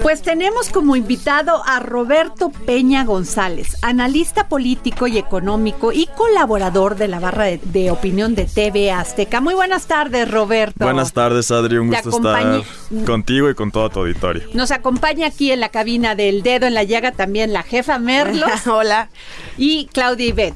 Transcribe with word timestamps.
Pues 0.00 0.22
tenemos 0.22 0.70
como 0.70 0.96
invitado 0.96 1.62
a 1.66 1.78
Roberto 1.78 2.50
Peña 2.50 3.04
González, 3.04 3.76
analista 3.82 4.48
político 4.48 5.06
y 5.06 5.18
económico 5.18 5.92
y 5.92 6.06
colaborador 6.16 6.96
de 6.96 7.08
la 7.08 7.20
barra 7.20 7.44
de, 7.44 7.60
de 7.62 7.90
opinión 7.90 8.34
de 8.34 8.46
TV 8.46 8.90
Azteca. 8.90 9.42
Muy 9.42 9.52
buenas 9.54 9.86
tardes, 9.86 10.30
Roberto. 10.30 10.84
Buenas 10.84 11.12
tardes, 11.12 11.50
Adri. 11.50 11.76
Un 11.76 11.90
Te 11.90 12.00
gusto 12.00 12.20
acompañe- 12.20 12.60
estar 12.90 13.04
contigo 13.04 13.50
y 13.50 13.54
con 13.54 13.70
todo 13.70 13.90
tu 13.90 14.00
auditorio. 14.00 14.44
Nos 14.54 14.70
acompaña 14.70 15.26
aquí 15.26 15.52
en 15.52 15.60
la 15.60 15.68
cabina 15.68 16.14
del 16.14 16.42
dedo 16.42 16.66
en 16.66 16.74
la 16.74 16.84
llaga 16.84 17.12
también 17.12 17.52
la 17.52 17.62
jefa 17.62 17.98
Merlos. 17.98 18.66
Hola. 18.66 19.10
Y 19.58 19.86
Claudia 19.92 20.26
Ibet. 20.26 20.54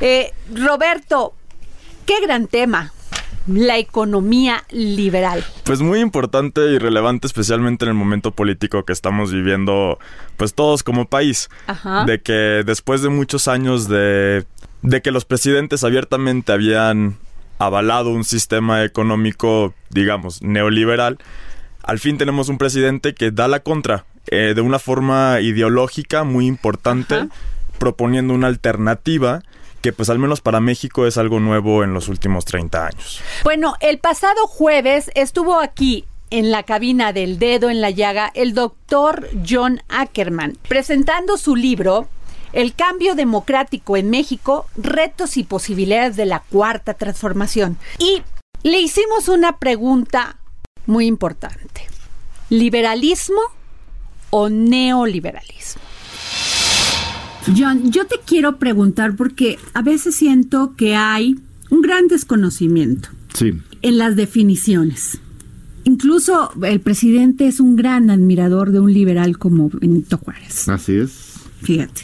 Eh, 0.00 0.32
Roberto, 0.54 1.34
qué 2.04 2.20
gran 2.20 2.46
tema. 2.46 2.92
La 3.46 3.78
economía 3.78 4.64
liberal. 4.70 5.44
Pues 5.64 5.80
muy 5.80 6.00
importante 6.00 6.60
y 6.72 6.78
relevante, 6.78 7.26
especialmente 7.26 7.84
en 7.84 7.90
el 7.90 7.94
momento 7.94 8.32
político 8.32 8.84
que 8.84 8.92
estamos 8.92 9.32
viviendo, 9.32 9.98
pues 10.36 10.54
todos 10.54 10.82
como 10.82 11.06
país. 11.06 11.48
Ajá. 11.66 12.04
De 12.04 12.20
que 12.20 12.62
después 12.64 13.02
de 13.02 13.08
muchos 13.08 13.46
años 13.48 13.88
de, 13.88 14.44
de 14.82 15.02
que 15.02 15.10
los 15.10 15.24
presidentes 15.24 15.84
abiertamente 15.84 16.52
habían 16.52 17.16
avalado 17.58 18.10
un 18.10 18.24
sistema 18.24 18.84
económico, 18.84 19.74
digamos, 19.90 20.42
neoliberal, 20.42 21.18
al 21.82 21.98
fin 21.98 22.18
tenemos 22.18 22.48
un 22.48 22.58
presidente 22.58 23.14
que 23.14 23.30
da 23.30 23.48
la 23.48 23.60
contra 23.60 24.04
eh, 24.26 24.52
de 24.54 24.60
una 24.60 24.78
forma 24.78 25.40
ideológica 25.40 26.24
muy 26.24 26.46
importante, 26.46 27.14
Ajá. 27.14 27.28
proponiendo 27.78 28.34
una 28.34 28.48
alternativa 28.48 29.42
que 29.86 29.92
pues 29.92 30.10
al 30.10 30.18
menos 30.18 30.40
para 30.40 30.58
México 30.58 31.06
es 31.06 31.16
algo 31.16 31.38
nuevo 31.38 31.84
en 31.84 31.94
los 31.94 32.08
últimos 32.08 32.44
30 32.44 32.86
años. 32.88 33.20
Bueno, 33.44 33.74
el 33.78 33.98
pasado 33.98 34.48
jueves 34.48 35.12
estuvo 35.14 35.60
aquí 35.60 36.04
en 36.30 36.50
la 36.50 36.64
cabina 36.64 37.12
del 37.12 37.38
dedo 37.38 37.70
en 37.70 37.80
la 37.80 37.90
llaga 37.90 38.32
el 38.34 38.52
doctor 38.52 39.28
John 39.48 39.80
Ackerman 39.88 40.58
presentando 40.66 41.36
su 41.36 41.54
libro 41.54 42.08
El 42.52 42.74
cambio 42.74 43.14
democrático 43.14 43.96
en 43.96 44.10
México, 44.10 44.66
retos 44.76 45.36
y 45.36 45.44
posibilidades 45.44 46.16
de 46.16 46.26
la 46.26 46.40
cuarta 46.40 46.94
transformación. 46.94 47.78
Y 48.00 48.24
le 48.64 48.80
hicimos 48.80 49.28
una 49.28 49.56
pregunta 49.58 50.38
muy 50.86 51.06
importante. 51.06 51.86
¿Liberalismo 52.50 53.40
o 54.30 54.48
neoliberalismo? 54.48 55.85
John, 57.56 57.90
yo 57.92 58.06
te 58.06 58.16
quiero 58.26 58.58
preguntar 58.58 59.14
porque 59.16 59.58
a 59.74 59.82
veces 59.82 60.14
siento 60.14 60.74
que 60.76 60.94
hay 60.96 61.36
un 61.70 61.80
gran 61.80 62.08
desconocimiento 62.08 63.08
Sí. 63.34 63.52
en 63.82 63.98
las 63.98 64.16
definiciones. 64.16 65.18
Incluso 65.84 66.50
el 66.62 66.80
presidente 66.80 67.46
es 67.46 67.60
un 67.60 67.76
gran 67.76 68.10
admirador 68.10 68.72
de 68.72 68.80
un 68.80 68.92
liberal 68.92 69.38
como 69.38 69.68
Benito 69.70 70.18
Juárez. 70.18 70.68
Así 70.68 70.96
es. 70.96 71.34
Fíjate. 71.62 72.02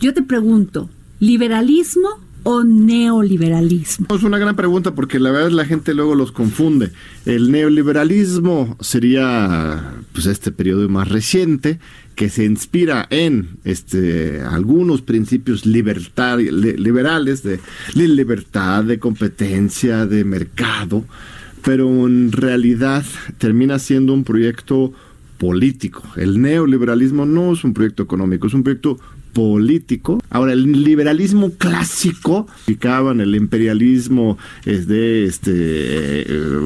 Yo 0.00 0.14
te 0.14 0.22
pregunto, 0.22 0.88
¿liberalismo 1.20 2.08
o 2.50 2.64
neoliberalismo? 2.64 4.06
Es 4.08 4.22
una 4.22 4.38
gran 4.38 4.56
pregunta 4.56 4.94
porque 4.94 5.20
la 5.20 5.30
verdad 5.30 5.50
la 5.50 5.66
gente 5.66 5.92
luego 5.92 6.14
los 6.14 6.32
confunde. 6.32 6.92
El 7.26 7.52
neoliberalismo 7.52 8.78
sería 8.80 9.92
pues 10.14 10.24
este 10.24 10.50
periodo 10.50 10.88
más 10.88 11.08
reciente 11.08 11.78
que 12.14 12.30
se 12.30 12.46
inspira 12.46 13.06
en 13.10 13.58
este 13.64 14.40
algunos 14.40 15.02
principios 15.02 15.66
liberales 15.66 17.42
de 17.42 17.60
libertad, 17.94 18.82
de 18.82 18.98
competencia, 18.98 20.06
de 20.06 20.24
mercado, 20.24 21.04
pero 21.62 21.86
en 22.06 22.32
realidad 22.32 23.04
termina 23.36 23.78
siendo 23.78 24.14
un 24.14 24.24
proyecto 24.24 24.94
político. 25.36 26.02
El 26.16 26.40
neoliberalismo 26.40 27.26
no 27.26 27.52
es 27.52 27.62
un 27.62 27.74
proyecto 27.74 28.04
económico, 28.04 28.46
es 28.46 28.54
un 28.54 28.62
proyecto 28.62 28.98
político. 29.38 30.18
Ahora, 30.30 30.52
el 30.52 30.82
liberalismo 30.82 31.52
clásico, 31.52 32.48
en 33.12 33.20
el 33.20 33.36
imperialismo 33.36 34.36
de 34.88 35.26
este 35.26 35.52
eh, 35.52 36.24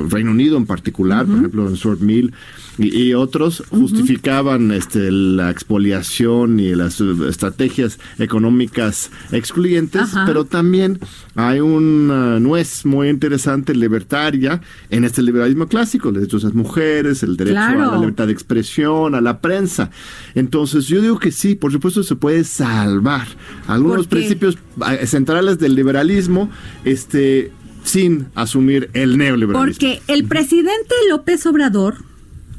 Reino 0.09 0.31
Unido 0.31 0.57
en 0.57 0.65
particular, 0.65 1.27
por 1.27 1.37
ejemplo, 1.37 1.69
en 1.69 1.77
Sword 1.77 2.01
Mill 2.01 2.33
y, 2.79 3.03
y 3.03 3.15
otros 3.15 3.63
justificaban 3.71 4.71
este, 4.73 5.11
la 5.11 5.51
expoliación 5.51 6.61
y 6.61 6.75
las 6.75 7.01
eh, 7.01 7.15
estrategias 7.29 7.99
económicas 8.19 9.11
excluyentes, 9.31 10.03
Ajá. 10.03 10.25
pero 10.27 10.45
también 10.45 10.99
hay 11.35 11.61
una 11.61 12.41
nuez 12.41 12.85
muy 12.85 13.09
interesante 13.09 13.75
libertaria 13.75 14.61
en 14.91 15.05
este 15.05 15.23
liberalismo 15.23 15.67
clásico, 15.67 16.11
los 16.11 16.21
derechos 16.23 16.43
de 16.43 16.49
las 16.49 16.55
mujeres, 16.55 17.23
el 17.23 17.37
derecho 17.37 17.59
a 17.59 17.75
la 17.75 17.99
libertad 17.99 18.27
de 18.27 18.33
expresión, 18.33 19.15
a 19.15 19.21
la 19.21 19.41
prensa. 19.41 19.91
Entonces, 20.35 20.87
yo 20.87 21.01
digo 21.01 21.19
que 21.19 21.33
sí, 21.33 21.55
por 21.55 21.73
supuesto 21.73 22.03
se 22.03 22.17
puede 22.17 22.45
salvar 22.45 23.27
algunos 23.67 24.07
principios 24.07 24.59
eh, 24.91 25.07
centrales 25.07 25.59
del 25.59 25.75
liberalismo, 25.75 26.51
este 26.85 27.53
sin 27.85 28.27
asumir 28.35 28.91
el 28.93 29.19
neoliberalismo. 29.19 29.73
Porque 29.73 30.01
el 30.07 30.25
presidente 30.25 30.95
López 31.11 31.45
Obrador, 31.47 31.97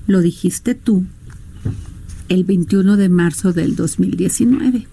lo 0.07 0.21
dijiste 0.21 0.75
tú, 0.75 1.05
el 2.29 2.43
21 2.43 2.97
de 2.97 3.09
marzo 3.09 3.53
del 3.53 3.75
2019, 3.75 4.87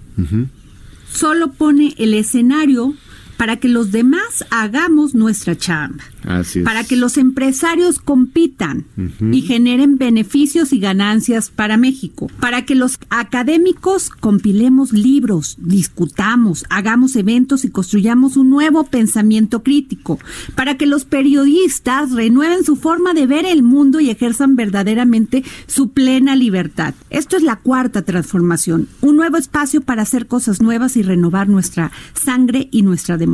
solo 1.13 1.53
pone 1.53 1.95
el 1.99 2.15
escenario 2.15 2.95
para 3.41 3.57
que 3.57 3.71
los 3.71 3.91
demás 3.91 4.45
hagamos 4.51 5.15
nuestra 5.15 5.57
chamba. 5.57 6.05
Así 6.25 6.59
es. 6.59 6.65
Para 6.67 6.85
que 6.85 6.95
los 6.95 7.17
empresarios 7.17 7.99
compitan 7.99 8.85
y 9.33 9.41
generen 9.41 9.97
beneficios 9.97 10.75
y 10.75 10.79
ganancias 10.79 11.49
para 11.49 11.79
México. 11.79 12.27
Para 12.39 12.67
que 12.67 12.75
los 12.75 12.99
académicos 13.09 14.11
compilemos 14.11 14.93
libros, 14.93 15.57
discutamos, 15.59 16.67
hagamos 16.69 17.17
eventos 17.17 17.65
y 17.65 17.71
construyamos 17.71 18.37
un 18.37 18.51
nuevo 18.51 18.85
pensamiento 18.85 19.63
crítico. 19.63 20.19
Para 20.55 20.77
que 20.77 20.85
los 20.85 21.07
periodistas 21.07 22.13
renueven 22.13 22.63
su 22.63 22.77
forma 22.77 23.15
de 23.15 23.27
ver 23.27 23.47
el 23.47 23.63
mundo 23.63 24.01
y 24.01 24.11
ejerzan 24.11 24.55
verdaderamente 24.55 25.45
su 25.67 25.93
plena 25.93 26.37
libertad. 26.37 26.93
Esto 27.09 27.39
es 27.39 27.43
la 27.43 27.57
cuarta 27.57 28.03
transformación. 28.03 28.87
Un 29.01 29.17
nuevo 29.17 29.39
espacio 29.39 29.81
para 29.81 30.03
hacer 30.03 30.27
cosas 30.27 30.61
nuevas 30.61 30.99
y 30.99 31.03
renovar 31.03 31.49
nuestra 31.49 31.91
sangre 32.13 32.69
y 32.71 32.83
nuestra 32.83 33.17
democracia. 33.17 33.30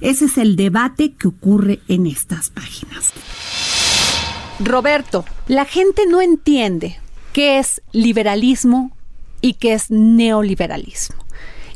Ese 0.00 0.26
es 0.26 0.38
el 0.38 0.56
debate 0.56 1.12
que 1.12 1.28
ocurre 1.28 1.80
en 1.88 2.06
estas 2.06 2.50
páginas. 2.50 3.12
Roberto, 4.60 5.24
la 5.46 5.64
gente 5.64 6.06
no 6.06 6.20
entiende 6.20 6.98
qué 7.32 7.58
es 7.58 7.82
liberalismo 7.92 8.96
y 9.40 9.54
qué 9.54 9.74
es 9.74 9.90
neoliberalismo. 9.90 11.16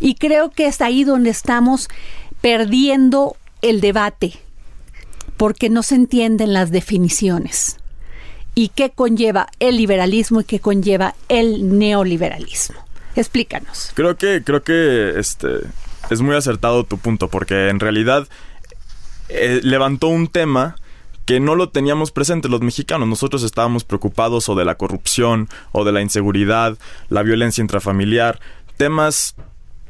Y 0.01 0.17
creo 0.17 0.51
que 0.51 0.67
es 0.67 0.81
ahí 0.81 1.05
donde 1.05 1.31
estamos 1.31 1.89
perdiendo 2.41 3.37
el 3.63 3.81
debate, 3.81 4.33
porque 5.37 5.71
no 5.71 5.83
se 5.83 5.95
entienden 5.95 6.53
las 6.53 6.71
definiciones. 6.73 7.77
¿Y 8.55 8.69
qué 8.69 8.91
conlleva 8.91 9.47
el 9.61 9.77
liberalismo 9.77 10.41
y 10.41 10.45
qué 10.45 10.59
conlleva 10.59 11.15
el 11.29 11.79
neoliberalismo? 11.79 12.85
Explícanos. 13.15 13.93
Creo 13.95 14.17
que, 14.17 14.43
creo 14.45 14.63
que 14.63 15.19
este 15.19 15.61
es 16.13 16.21
muy 16.21 16.37
acertado 16.37 16.85
tu 16.85 16.99
punto, 16.99 17.29
porque 17.29 17.69
en 17.69 17.81
realidad 17.81 18.29
eh, 19.29 19.61
levantó 19.63 20.09
un 20.09 20.29
tema 20.29 20.77
que 21.25 21.41
no 21.41 21.55
lo 21.55 21.69
teníamos 21.69 22.11
presente 22.11 22.49
los 22.49 22.61
mexicanos. 22.61 23.09
Nosotros 23.09 23.43
estábamos 23.43 23.85
preocupados 23.85 24.49
o 24.49 24.55
de 24.55 24.65
la 24.65 24.77
corrupción, 24.77 25.49
o 25.71 25.85
de 25.85 25.93
la 25.93 26.03
inseguridad, 26.03 26.77
la 27.09 27.23
violencia 27.23 27.63
intrafamiliar, 27.63 28.41
temas 28.77 29.35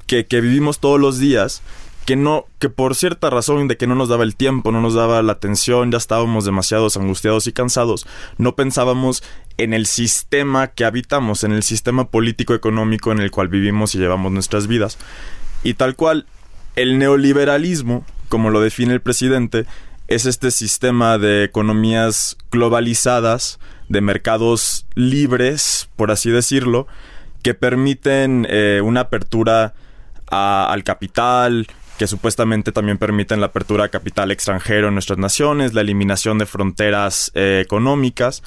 que, 0.07 0.27
que 0.27 0.41
vivimos 0.41 0.79
todos 0.79 1.01
los 1.01 1.19
días, 1.19 1.63
que 2.05 2.17
no, 2.17 2.47
que 2.59 2.69
por 2.69 2.95
cierta 2.95 3.31
razón 3.31 3.69
de 3.69 3.77
que 3.77 3.87
no 3.87 3.95
nos 3.95 4.09
daba 4.09 4.25
el 4.25 4.37
tiempo, 4.37 4.73
no 4.73 4.81
nos 4.81 4.95
daba 4.95 5.23
la 5.23 5.33
atención, 5.33 5.91
ya 5.91 5.99
estábamos 5.99 6.45
demasiados 6.45 6.97
angustiados 6.97 7.47
y 7.47 7.53
cansados, 7.53 8.07
no 8.39 8.55
pensábamos 8.57 9.23
en 9.57 9.73
el 9.73 9.87
sistema 9.87 10.69
que 10.69 10.85
habitamos, 10.85 11.45
en 11.45 11.53
el 11.53 11.63
sistema 11.63 12.09
político 12.09 12.55
económico 12.55 13.13
en 13.13 13.21
el 13.21 13.31
cual 13.31 13.49
vivimos 13.49 13.95
y 13.95 13.99
llevamos 13.99 14.33
nuestras 14.33 14.67
vidas. 14.67 14.99
Y 15.62 15.75
tal 15.75 15.97
cual, 15.97 16.26
el 16.76 16.99
neoliberalismo, 16.99 18.05
como 18.29 18.50
lo 18.50 18.61
define 18.61 18.94
el 18.94 19.00
presidente, 19.00 19.67
es 20.09 20.26
este 20.26 20.50
sistema 20.50 21.19
de 21.19 21.44
economías 21.44 22.37
globalizadas, 22.50 23.59
de 23.88 24.00
mercados 24.00 24.87
libres, 24.94 25.88
por 25.97 26.11
así 26.11 26.31
decirlo, 26.31 26.87
que 27.43 27.55
permiten 27.55 28.47
eh, 28.49 28.81
una 28.82 29.00
apertura 29.00 29.75
al 30.26 30.82
capital, 30.82 31.67
que 31.99 32.06
supuestamente 32.06 32.73
también 32.73 32.97
permiten 32.97 33.41
la 33.41 33.47
apertura 33.47 33.85
a 33.85 33.88
capital 33.88 34.31
extranjero 34.31 34.88
en 34.88 34.94
nuestras 34.94 35.19
naciones, 35.19 35.75
la 35.75 35.82
eliminación 35.82 36.38
de 36.38 36.47
fronteras 36.47 37.31
eh, 37.35 37.61
económicas. 37.62 38.43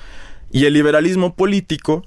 Y 0.51 0.65
el 0.65 0.73
liberalismo 0.73 1.35
político 1.35 2.03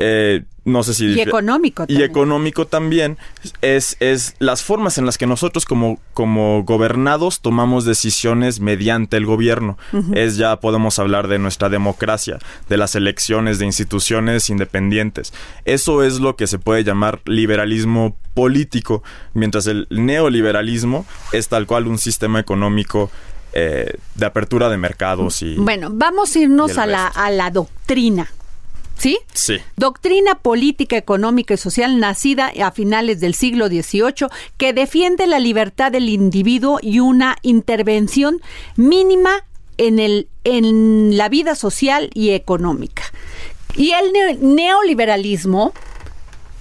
eh, 0.00 0.44
no 0.64 0.82
sé 0.82 0.94
si... 0.94 1.06
Y 1.06 1.20
económico 1.20 1.86
también. 1.86 2.00
Y 2.00 2.04
económico 2.04 2.66
también 2.66 3.18
es, 3.60 3.96
es 4.00 4.34
las 4.38 4.62
formas 4.62 4.98
en 4.98 5.06
las 5.06 5.18
que 5.18 5.26
nosotros 5.26 5.64
como, 5.64 5.98
como 6.14 6.64
gobernados 6.64 7.40
tomamos 7.40 7.84
decisiones 7.84 8.60
mediante 8.60 9.16
el 9.16 9.26
gobierno. 9.26 9.78
Es 10.14 10.36
ya 10.36 10.58
podemos 10.60 10.98
hablar 10.98 11.28
de 11.28 11.38
nuestra 11.38 11.68
democracia, 11.68 12.38
de 12.68 12.76
las 12.76 12.94
elecciones, 12.94 13.58
de 13.58 13.66
instituciones 13.66 14.48
independientes. 14.48 15.32
Eso 15.64 16.02
es 16.02 16.20
lo 16.20 16.36
que 16.36 16.46
se 16.46 16.58
puede 16.58 16.82
llamar 16.82 17.20
liberalismo 17.26 18.16
político, 18.34 19.02
mientras 19.34 19.66
el 19.66 19.86
neoliberalismo 19.90 21.04
es 21.32 21.48
tal 21.48 21.66
cual 21.66 21.86
un 21.86 21.98
sistema 21.98 22.40
económico 22.40 23.10
eh, 23.52 23.94
de 24.14 24.26
apertura 24.26 24.68
de 24.68 24.78
mercados 24.78 25.42
y... 25.42 25.56
Bueno, 25.56 25.90
vamos 25.92 26.36
a 26.36 26.38
irnos 26.38 26.78
a 26.78 26.86
la, 26.86 27.06
a 27.06 27.30
la 27.30 27.50
doctrina 27.50 28.28
¿Sí? 29.00 29.18
Sí. 29.32 29.56
Doctrina 29.78 30.34
política, 30.34 30.94
económica 30.94 31.54
y 31.54 31.56
social 31.56 31.98
nacida 31.98 32.52
a 32.62 32.70
finales 32.70 33.18
del 33.18 33.34
siglo 33.34 33.68
XVIII 33.68 34.28
que 34.58 34.74
defiende 34.74 35.26
la 35.26 35.38
libertad 35.38 35.90
del 35.90 36.10
individuo 36.10 36.78
y 36.82 37.00
una 37.00 37.38
intervención 37.40 38.42
mínima 38.76 39.46
en, 39.78 40.00
el, 40.00 40.28
en 40.44 41.16
la 41.16 41.30
vida 41.30 41.54
social 41.54 42.10
y 42.12 42.30
económica. 42.30 43.04
Y 43.74 43.92
el 43.92 44.12
neoliberalismo, 44.54 45.72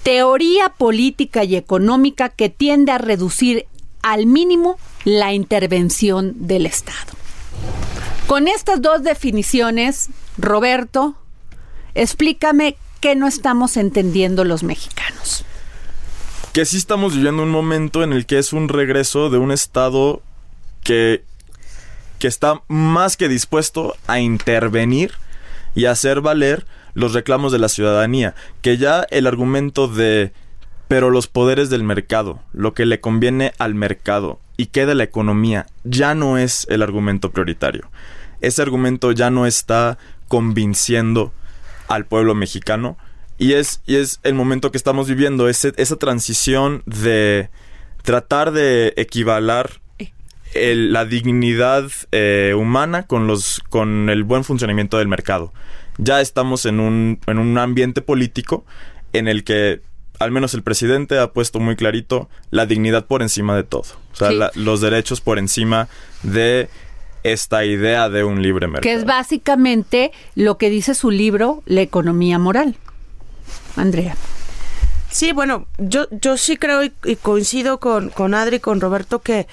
teoría 0.03 0.69
política 0.69 1.43
y 1.43 1.57
económica 1.57 2.29
que 2.29 2.47
tiende 2.47 2.93
a 2.93 2.99
reducir 2.99 3.65
al 4.01 4.27
mínimo 4.27 4.77
la 5.03 5.33
intervención 5.33 6.47
del 6.47 6.65
Estado. 6.65 7.19
Con 8.27 8.47
estas 8.47 8.81
dos 8.81 9.03
definiciones, 9.03 10.07
Roberto, 10.37 11.15
Explícame 11.99 12.77
qué 13.01 13.13
no 13.17 13.27
estamos 13.27 13.75
entendiendo 13.75 14.45
los 14.45 14.63
mexicanos. 14.63 15.43
Que 16.53 16.63
sí 16.63 16.77
estamos 16.77 17.13
viviendo 17.13 17.43
un 17.43 17.49
momento 17.49 18.03
en 18.03 18.13
el 18.13 18.25
que 18.25 18.39
es 18.39 18.53
un 18.53 18.69
regreso 18.69 19.29
de 19.29 19.37
un 19.37 19.51
Estado 19.51 20.21
que, 20.81 21.25
que 22.17 22.29
está 22.29 22.61
más 22.69 23.17
que 23.17 23.27
dispuesto 23.27 23.97
a 24.07 24.21
intervenir 24.21 25.11
y 25.75 25.87
hacer 25.87 26.21
valer 26.21 26.65
los 26.93 27.11
reclamos 27.11 27.51
de 27.51 27.59
la 27.59 27.67
ciudadanía. 27.67 28.33
Que 28.61 28.77
ya 28.77 29.05
el 29.09 29.27
argumento 29.27 29.89
de 29.89 30.31
pero 30.87 31.09
los 31.09 31.27
poderes 31.27 31.69
del 31.69 31.83
mercado, 31.83 32.39
lo 32.53 32.73
que 32.73 32.85
le 32.85 33.01
conviene 33.01 33.51
al 33.59 33.75
mercado 33.75 34.39
y 34.55 34.67
qué 34.67 34.85
de 34.85 34.95
la 34.95 35.03
economía, 35.03 35.65
ya 35.83 36.15
no 36.15 36.37
es 36.37 36.65
el 36.69 36.81
argumento 36.81 37.31
prioritario. 37.31 37.91
Ese 38.39 38.61
argumento 38.61 39.11
ya 39.11 39.29
no 39.29 39.45
está 39.45 39.97
convenciendo 40.29 41.33
al 41.89 42.05
pueblo 42.05 42.33
mexicano. 42.35 42.97
Y 43.37 43.53
es, 43.53 43.81
y 43.85 43.95
es 43.97 44.19
el 44.23 44.33
momento 44.33 44.71
que 44.71 44.77
estamos 44.77 45.07
viviendo, 45.09 45.49
ese, 45.49 45.73
esa 45.77 45.97
transición 45.97 46.83
de 46.85 47.49
tratar 48.03 48.51
de 48.51 48.93
equivalar 48.95 49.81
la 50.53 51.05
dignidad 51.05 51.85
eh, 52.11 52.53
humana 52.57 53.03
con, 53.03 53.27
los, 53.27 53.61
con 53.69 54.09
el 54.09 54.23
buen 54.23 54.43
funcionamiento 54.43 54.97
del 54.97 55.07
mercado. 55.07 55.53
Ya 55.97 56.21
estamos 56.21 56.65
en 56.65 56.79
un, 56.79 57.19
en 57.27 57.39
un 57.39 57.57
ambiente 57.57 58.01
político 58.01 58.65
en 59.13 59.27
el 59.27 59.43
que 59.43 59.81
al 60.19 60.31
menos 60.31 60.53
el 60.53 60.63
presidente 60.63 61.17
ha 61.17 61.31
puesto 61.31 61.59
muy 61.59 61.75
clarito 61.75 62.29
la 62.51 62.65
dignidad 62.65 63.05
por 63.05 63.21
encima 63.21 63.55
de 63.55 63.63
todo. 63.63 63.85
O 64.11 64.15
sea, 64.15 64.51
los 64.53 64.81
derechos 64.81 65.21
por 65.21 65.39
encima 65.39 65.87
de 66.23 66.69
esta 67.31 67.65
idea 67.65 68.09
de 68.09 68.23
un 68.23 68.41
libre 68.41 68.67
mercado. 68.67 68.83
Que 68.83 68.93
es 68.93 69.05
básicamente 69.05 70.11
lo 70.35 70.57
que 70.57 70.69
dice 70.69 70.93
su 70.93 71.11
libro, 71.11 71.63
La 71.65 71.81
economía 71.81 72.39
moral. 72.39 72.75
Andrea. 73.75 74.15
Sí, 75.09 75.31
bueno, 75.31 75.65
yo, 75.79 76.07
yo 76.11 76.37
sí 76.37 76.57
creo 76.57 76.83
y, 76.83 77.15
coincido 77.15 77.79
con, 77.79 78.09
con 78.09 78.35
Adri 78.35 78.57
y 78.57 78.59
con 78.59 78.79
Roberto 78.79 79.19
que 79.19 79.47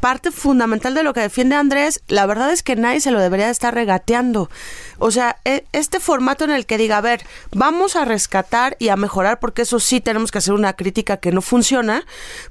parte 0.00 0.30
fundamental 0.30 0.94
de 0.94 1.02
lo 1.02 1.12
que 1.12 1.20
defiende 1.20 1.56
Andrés, 1.56 2.00
la 2.08 2.26
verdad 2.26 2.50
es 2.52 2.62
que 2.62 2.76
nadie 2.76 3.00
se 3.00 3.10
lo 3.10 3.20
debería 3.20 3.50
estar 3.50 3.74
regateando. 3.74 4.50
O 4.98 5.10
sea, 5.10 5.36
e, 5.44 5.64
este 5.72 6.00
formato 6.00 6.44
en 6.44 6.50
el 6.50 6.66
que 6.66 6.78
diga, 6.78 6.98
a 6.98 7.00
ver, 7.00 7.24
vamos 7.52 7.96
a 7.96 8.04
rescatar 8.04 8.76
y 8.78 8.88
a 8.88 8.96
mejorar, 8.96 9.38
porque 9.38 9.62
eso 9.62 9.80
sí 9.80 10.00
tenemos 10.00 10.30
que 10.30 10.38
hacer 10.38 10.54
una 10.54 10.72
crítica 10.74 11.18
que 11.18 11.32
no 11.32 11.42
funciona, 11.42 12.04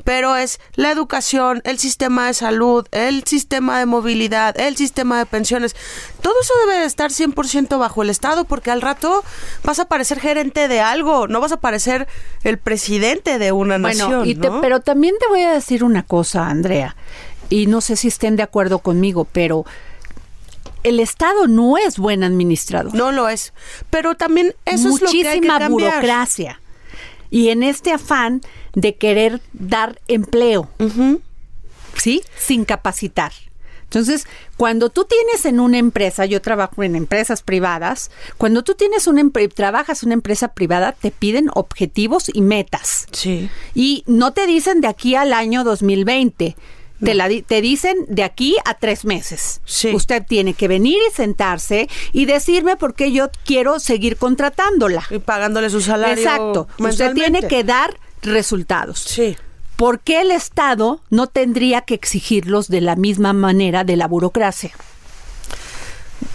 pero 0.04 0.36
es 0.36 0.60
la 0.76 0.92
educación, 0.92 1.62
el 1.66 1.80
sistema 1.80 2.28
de 2.28 2.34
salud, 2.34 2.88
el 2.92 3.24
sistema 3.26 3.80
de 3.80 3.86
movilidad, 3.86 4.60
el 4.60 4.78
sistema 4.78 5.20
de 5.20 5.26
pensiones, 5.26 5.76
todo 6.22 6.34
eso 6.42 6.54
debe 6.66 6.82
de 6.82 6.86
estar 6.86 7.12
100% 7.12 7.78
bajo 7.80 8.04
el 8.04 8.10
Estado, 8.10 8.46
porque 8.46 8.72
al 8.72 8.82
rato 8.82 9.24
vas 9.64 9.80
a 9.80 9.86
parecer 9.86 10.20
gerente 10.20 10.68
de 10.68 10.80
algo, 10.80 11.28
no 11.28 11.42
vas 11.42 11.52
a 11.52 11.58
parecer 11.58 12.08
el 12.44 12.58
presidente 12.58 13.40
de 13.40 13.52
una 13.52 13.78
nación. 13.78 14.26
pero 14.62 14.80
también 14.80 15.16
te 15.20 15.28
voy 15.28 15.42
a 15.42 15.52
decir 15.52 15.84
una 15.84 16.04
cosa, 16.04 16.48
Andrea 16.48 16.96
y 17.50 17.68
no 17.68 17.82
sé 17.82 17.96
si 17.96 18.08
estén 18.08 18.36
de 18.36 18.44
acuerdo 18.44 18.80
conmigo, 18.80 19.28
pero 19.32 19.66
el 20.84 21.00
Estado 21.00 21.48
no 21.48 21.78
es 21.78 21.98
buen 21.98 22.24
administrador. 22.24 22.94
No 22.94 23.12
lo 23.12 23.30
es. 23.30 23.54
Pero 23.90 24.16
también 24.16 24.56
eso 24.66 24.90
es 24.90 25.02
lo 25.02 25.10
que 25.10 25.28
hay 25.28 25.42
que 25.42 25.68
burocracia. 25.70 26.62
Y 27.30 27.50
en 27.50 27.64
este 27.64 27.92
afán 27.92 28.42
de 28.74 28.96
querer 28.96 29.42
dar 29.52 30.00
empleo, 30.08 30.70
¿sí? 31.96 32.24
Sin 32.38 32.64
capacitar. 32.64 33.34
Entonces, 33.84 34.26
cuando 34.58 34.90
tú 34.90 35.06
tienes 35.06 35.46
en 35.46 35.62
una 35.62 35.78
empresa, 35.78 36.26
yo 36.26 36.42
trabajo 36.42 36.84
en 36.84 36.96
empresas 36.96 37.42
privadas, 37.42 38.12
cuando 38.38 38.64
tú 38.64 38.76
tienes 38.76 39.08
una 39.08 39.24
trabajas 39.54 40.04
en 40.04 40.08
una 40.08 40.16
empresa 40.16 40.50
privada, 40.50 40.92
te 40.92 41.10
piden 41.12 41.50
objetivos 41.54 42.26
y 42.34 42.42
metas. 42.42 43.08
Sí. 43.12 43.50
Y 43.74 44.04
no 44.06 44.34
te 44.34 44.46
dicen 44.46 44.82
de 44.82 44.88
aquí 44.88 45.16
al 45.16 45.32
año 45.32 45.64
2020 45.64 46.56
te, 47.04 47.14
la, 47.14 47.30
te 47.46 47.62
dicen 47.62 47.98
de 48.08 48.24
aquí 48.24 48.56
a 48.66 48.74
tres 48.76 49.06
meses. 49.06 49.62
Usted 49.94 50.24
tiene 50.28 50.54
que 50.54 50.68
venir 50.68 50.98
y 51.10 51.14
sentarse 51.14 51.90
y 52.14 52.26
decirme 52.26 52.76
por 52.76 52.94
qué 52.94 53.12
yo 53.12 53.30
quiero 53.46 53.80
seguir 53.80 54.18
contratándola. 54.18 55.04
Y 55.10 55.20
pagándole 55.20 55.70
su 55.70 55.82
salario. 55.82 56.24
Exacto. 56.24 56.68
Usted 56.80 57.14
tiene 57.14 57.48
que 57.48 57.64
dar 57.64 57.98
resultados. 58.22 59.00
Sí. 59.00 59.38
¿Por 59.76 60.00
qué 60.00 60.22
el 60.22 60.32
Estado 60.32 61.02
no 61.12 61.28
tendría 61.28 61.82
que 61.82 61.94
exigirlos 61.94 62.68
de 62.68 62.82
la 62.82 62.96
misma 62.96 63.34
manera 63.34 63.84
de 63.84 63.96
la 63.96 64.08
burocracia? 64.08 64.72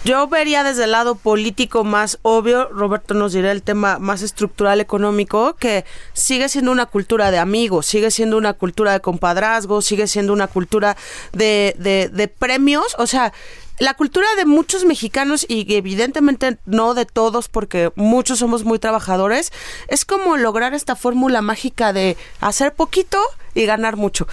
Yo 0.05 0.27
vería 0.27 0.63
desde 0.63 0.85
el 0.85 0.91
lado 0.91 1.15
político 1.15 1.83
más 1.83 2.19
obvio, 2.21 2.69
Roberto 2.69 3.13
nos 3.13 3.33
dirá 3.33 3.51
el 3.51 3.63
tema 3.63 3.99
más 3.99 4.21
estructural 4.21 4.81
económico, 4.81 5.55
que 5.55 5.85
sigue 6.13 6.49
siendo 6.49 6.71
una 6.71 6.85
cultura 6.85 7.31
de 7.31 7.39
amigos, 7.39 7.85
sigue 7.85 8.11
siendo 8.11 8.37
una 8.37 8.53
cultura 8.53 8.93
de 8.93 8.99
compadrazgo, 8.99 9.81
sigue 9.81 10.07
siendo 10.07 10.33
una 10.33 10.47
cultura 10.47 10.97
de, 11.31 11.75
de, 11.79 12.09
de 12.09 12.27
premios, 12.27 12.95
o 12.97 13.07
sea, 13.07 13.33
la 13.79 13.95
cultura 13.95 14.27
de 14.37 14.45
muchos 14.45 14.85
mexicanos 14.85 15.45
y 15.47 15.73
evidentemente 15.73 16.57
no 16.65 16.93
de 16.93 17.05
todos 17.05 17.49
porque 17.49 17.91
muchos 17.95 18.39
somos 18.39 18.63
muy 18.63 18.79
trabajadores, 18.79 19.51
es 19.87 20.05
como 20.05 20.37
lograr 20.37 20.73
esta 20.73 20.95
fórmula 20.95 21.41
mágica 21.41 21.91
de 21.91 22.15
hacer 22.39 22.73
poquito 22.73 23.19
y 23.55 23.65
ganar 23.65 23.97
mucho 23.97 24.27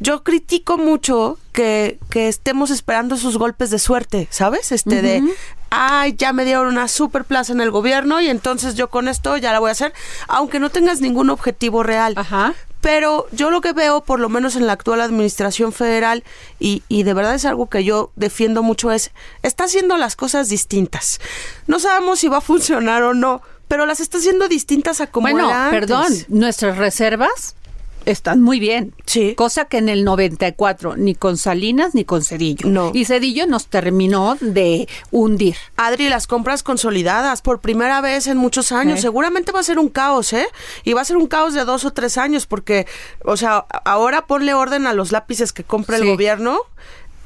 yo 0.00 0.22
critico 0.22 0.78
mucho 0.78 1.38
que, 1.52 1.98
que, 2.10 2.28
estemos 2.28 2.70
esperando 2.70 3.16
sus 3.16 3.36
golpes 3.38 3.70
de 3.70 3.78
suerte, 3.78 4.28
¿sabes? 4.30 4.72
Este 4.72 5.02
de, 5.02 5.22
ay, 5.70 6.14
ya 6.16 6.32
me 6.32 6.44
dieron 6.44 6.66
una 6.66 6.88
super 6.88 7.24
plaza 7.24 7.52
en 7.52 7.60
el 7.60 7.70
gobierno 7.70 8.20
y 8.20 8.28
entonces 8.28 8.74
yo 8.74 8.90
con 8.90 9.08
esto 9.08 9.36
ya 9.36 9.52
la 9.52 9.60
voy 9.60 9.68
a 9.68 9.72
hacer, 9.72 9.92
aunque 10.28 10.58
no 10.58 10.70
tengas 10.70 11.00
ningún 11.00 11.30
objetivo 11.30 11.82
real. 11.82 12.14
Ajá. 12.16 12.54
Pero 12.80 13.26
yo 13.32 13.50
lo 13.50 13.62
que 13.62 13.72
veo, 13.72 14.02
por 14.02 14.20
lo 14.20 14.28
menos 14.28 14.56
en 14.56 14.66
la 14.66 14.74
actual 14.74 15.00
administración 15.00 15.72
federal, 15.72 16.22
y, 16.60 16.82
y 16.88 17.04
de 17.04 17.14
verdad 17.14 17.34
es 17.34 17.46
algo 17.46 17.70
que 17.70 17.82
yo 17.82 18.12
defiendo 18.14 18.62
mucho, 18.62 18.92
es, 18.92 19.10
está 19.42 19.64
haciendo 19.64 19.96
las 19.96 20.16
cosas 20.16 20.50
distintas. 20.50 21.18
No 21.66 21.78
sabemos 21.78 22.18
si 22.18 22.28
va 22.28 22.38
a 22.38 22.42
funcionar 22.42 23.02
o 23.04 23.14
no, 23.14 23.40
pero 23.68 23.86
las 23.86 24.00
está 24.00 24.18
haciendo 24.18 24.48
distintas 24.48 25.00
a 25.00 25.06
como 25.06 25.30
bueno, 25.30 25.50
perdón, 25.70 26.12
nuestras 26.28 26.76
reservas 26.76 27.56
están 28.06 28.42
muy 28.42 28.60
bien. 28.60 28.94
Sí. 29.06 29.34
Cosa 29.34 29.66
que 29.66 29.78
en 29.78 29.88
el 29.88 30.04
94 30.04 30.96
ni 30.96 31.14
con 31.14 31.36
Salinas 31.36 31.94
ni 31.94 32.04
con 32.04 32.22
Cedillo. 32.22 32.68
No. 32.68 32.90
Y 32.94 33.04
Cedillo 33.04 33.46
nos 33.46 33.66
terminó 33.66 34.36
de 34.40 34.88
hundir. 35.10 35.56
Adri, 35.76 36.08
las 36.08 36.26
compras 36.26 36.62
consolidadas 36.62 37.42
por 37.42 37.60
primera 37.60 38.00
vez 38.00 38.26
en 38.26 38.36
muchos 38.36 38.72
años. 38.72 39.00
Seguramente 39.00 39.52
va 39.52 39.60
a 39.60 39.64
ser 39.64 39.78
un 39.78 39.88
caos, 39.88 40.32
¿eh? 40.32 40.46
Y 40.84 40.92
va 40.92 41.00
a 41.00 41.04
ser 41.04 41.16
un 41.16 41.26
caos 41.26 41.54
de 41.54 41.64
dos 41.64 41.84
o 41.84 41.92
tres 41.92 42.18
años 42.18 42.46
porque, 42.46 42.86
o 43.24 43.36
sea, 43.36 43.66
ahora 43.84 44.26
ponle 44.26 44.54
orden 44.54 44.86
a 44.86 44.92
los 44.92 45.12
lápices 45.12 45.52
que 45.52 45.64
compra 45.64 45.96
el 45.96 46.06
gobierno 46.06 46.60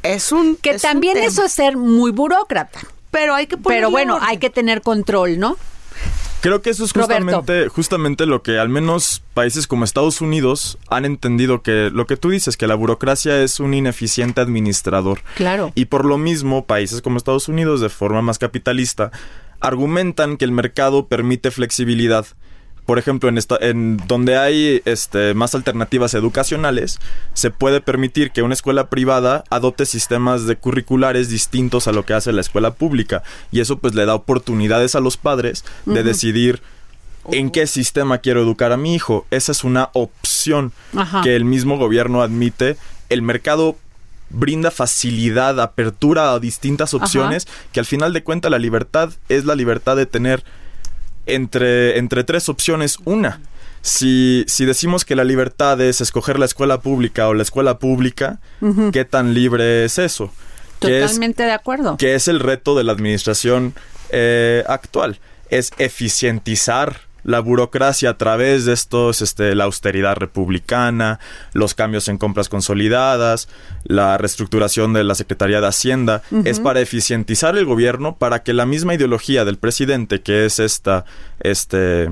es 0.03 0.33
un... 0.33 0.57
Que 0.57 0.71
es 0.71 0.83
también 0.83 1.17
eso 1.17 1.45
es 1.45 1.53
ser 1.53 1.77
muy 1.77 2.11
burócrata. 2.13 2.81
Pero 3.11 3.35
hay 3.35 3.47
que 3.47 3.57
ponerle 3.57 3.81
Pero 3.81 3.91
bueno, 3.91 4.17
orden. 4.17 4.29
hay 4.29 4.39
que 4.39 4.51
tener 4.51 4.83
control, 4.83 5.39
¿no? 5.39 5.57
Creo 6.41 6.63
que 6.63 6.71
eso 6.71 6.85
es 6.85 6.93
Roberto. 6.93 7.25
justamente, 7.25 7.69
justamente 7.69 8.27
lo 8.27 8.43
que 8.43 8.59
al 8.59 8.69
menos 8.69 9.23
países 9.35 9.67
como 9.67 9.85
Estados 9.85 10.21
Unidos 10.21 10.79
han 10.89 11.05
entendido 11.05 11.63
que 11.63 11.91
lo 11.93 12.07
que 12.07 12.17
tú 12.17 12.31
dices, 12.31 12.57
que 12.57 12.69
la 12.69 12.77
burocracia 12.77 13.43
es 13.43 13.59
un 13.59 13.75
ineficiente 13.75 14.41
administrador. 14.41 15.21
Claro. 15.35 15.73
Y 15.75 15.87
por 15.87 16.05
lo 16.05 16.17
mismo, 16.17 16.65
países 16.65 17.03
como 17.03 17.17
Estados 17.17 17.49
Unidos, 17.49 17.81
de 17.81 17.89
forma 17.89 18.23
más 18.23 18.39
capitalista, 18.39 19.11
argumentan 19.61 20.37
que 20.37 20.45
el 20.45 20.53
mercado 20.53 21.09
permite 21.09 21.51
flexibilidad. 21.51 22.27
Por 22.89 22.99
ejemplo, 22.99 23.29
en, 23.29 23.37
esta, 23.37 23.59
en 23.61 23.99
donde 24.09 24.39
hay 24.39 24.81
este, 24.87 25.35
más 25.35 25.55
alternativas 25.55 26.15
educacionales, 26.15 27.01
se 27.35 27.51
puede 27.51 27.83
permitir 27.83 28.31
que 28.31 28.41
una 28.41 28.55
escuela 28.55 28.89
privada 28.89 29.45
adopte 29.51 29.85
sistemas 29.85 30.47
de 30.47 30.57
curriculares 30.57 31.29
distintos 31.29 31.87
a 31.87 31.93
lo 31.93 32.07
que 32.07 32.15
hace 32.15 32.33
la 32.33 32.41
escuela 32.41 32.73
pública. 32.73 33.23
Y 33.53 33.61
eso 33.61 33.77
pues 33.77 33.95
le 33.95 34.07
da 34.07 34.15
oportunidades 34.15 34.95
a 34.95 35.01
los 35.01 35.19
padres 35.19 35.67
de 35.85 36.03
decidir 36.03 36.63
en 37.31 37.51
qué 37.51 37.67
sistema 37.67 38.23
quiero 38.23 38.41
educar 38.41 38.73
a 38.73 38.79
mi 38.79 38.95
hijo. 38.95 39.27
Esa 39.31 39.53
es 39.53 39.65
una 39.65 39.91
opción 39.93 40.73
Ajá. 40.97 41.21
que 41.21 41.37
el 41.37 41.45
mismo 41.45 41.77
gobierno 41.77 42.23
admite. 42.23 42.79
El 43.11 43.21
mercado 43.21 43.77
brinda 44.31 44.71
facilidad, 44.71 45.61
apertura 45.61 46.33
a 46.33 46.39
distintas 46.39 46.95
opciones, 46.95 47.49
que 47.71 47.81
al 47.81 47.87
final 47.87 48.15
de 48.15 48.23
cuentas 48.23 48.51
la 48.51 48.59
libertad 48.59 49.13
es 49.29 49.45
la 49.45 49.57
libertad 49.57 49.95
de 49.95 50.07
tener 50.07 50.43
entre, 51.35 51.99
entre 51.99 52.25
tres 52.25 52.49
opciones 52.49 52.99
una. 53.05 53.41
Si, 53.81 54.45
si 54.49 54.65
decimos 54.65 55.05
que 55.05 55.15
la 55.17 55.25
libertad 55.25 55.81
es 55.81 56.01
escoger 56.01 56.39
la 56.39 56.45
escuela 56.47 56.81
pública 56.81 57.29
o 57.29 57.35
la 57.35 57.43
escuela 57.43 57.79
pública, 57.79 58.41
¿qué 58.93 59.05
tan 59.05 59.35
libre 59.35 59.85
es 59.85 59.99
eso? 59.99 60.33
¿Qué 60.81 60.99
es- 60.99 61.07
Totalmente 61.07 61.43
de 61.45 61.53
acuerdo. 61.53 61.97
que 61.97 62.15
es 62.15 62.29
el 62.29 62.41
reto 62.41 62.77
de 62.77 62.85
la 62.85 62.93
administración 62.93 63.75
eh, 64.11 64.65
actual. 64.69 65.21
Es 65.51 65.71
eficientizar 65.79 67.01
la 67.29 67.41
burocracia 67.41 68.09
a 68.09 68.17
través 68.17 68.65
de 68.65 68.73
estos, 68.73 69.21
este, 69.21 69.55
la 69.55 69.65
austeridad 69.65 70.17
republicana, 70.17 71.21
los 71.53 71.75
cambios 71.75 72.09
en 72.09 72.17
compras 72.17 72.49
consolidadas, 72.49 73.51
la 73.85 74.17
reestructuración 74.17 74.95
de 74.95 75.05
la 75.05 75.15
Secretaría 75.15 75.61
de 75.61 75.67
Hacienda, 75.67 76.23
es 76.45 76.59
para 76.59 76.81
eficientizar 76.81 77.59
el 77.59 77.67
gobierno 77.67 78.17
para 78.17 78.43
que 78.43 78.55
la 78.55 78.65
misma 78.65 78.95
ideología 78.95 79.45
del 79.45 79.59
presidente, 79.59 80.23
que 80.23 80.47
es 80.47 80.59
esta, 80.59 81.05
este, 81.41 82.11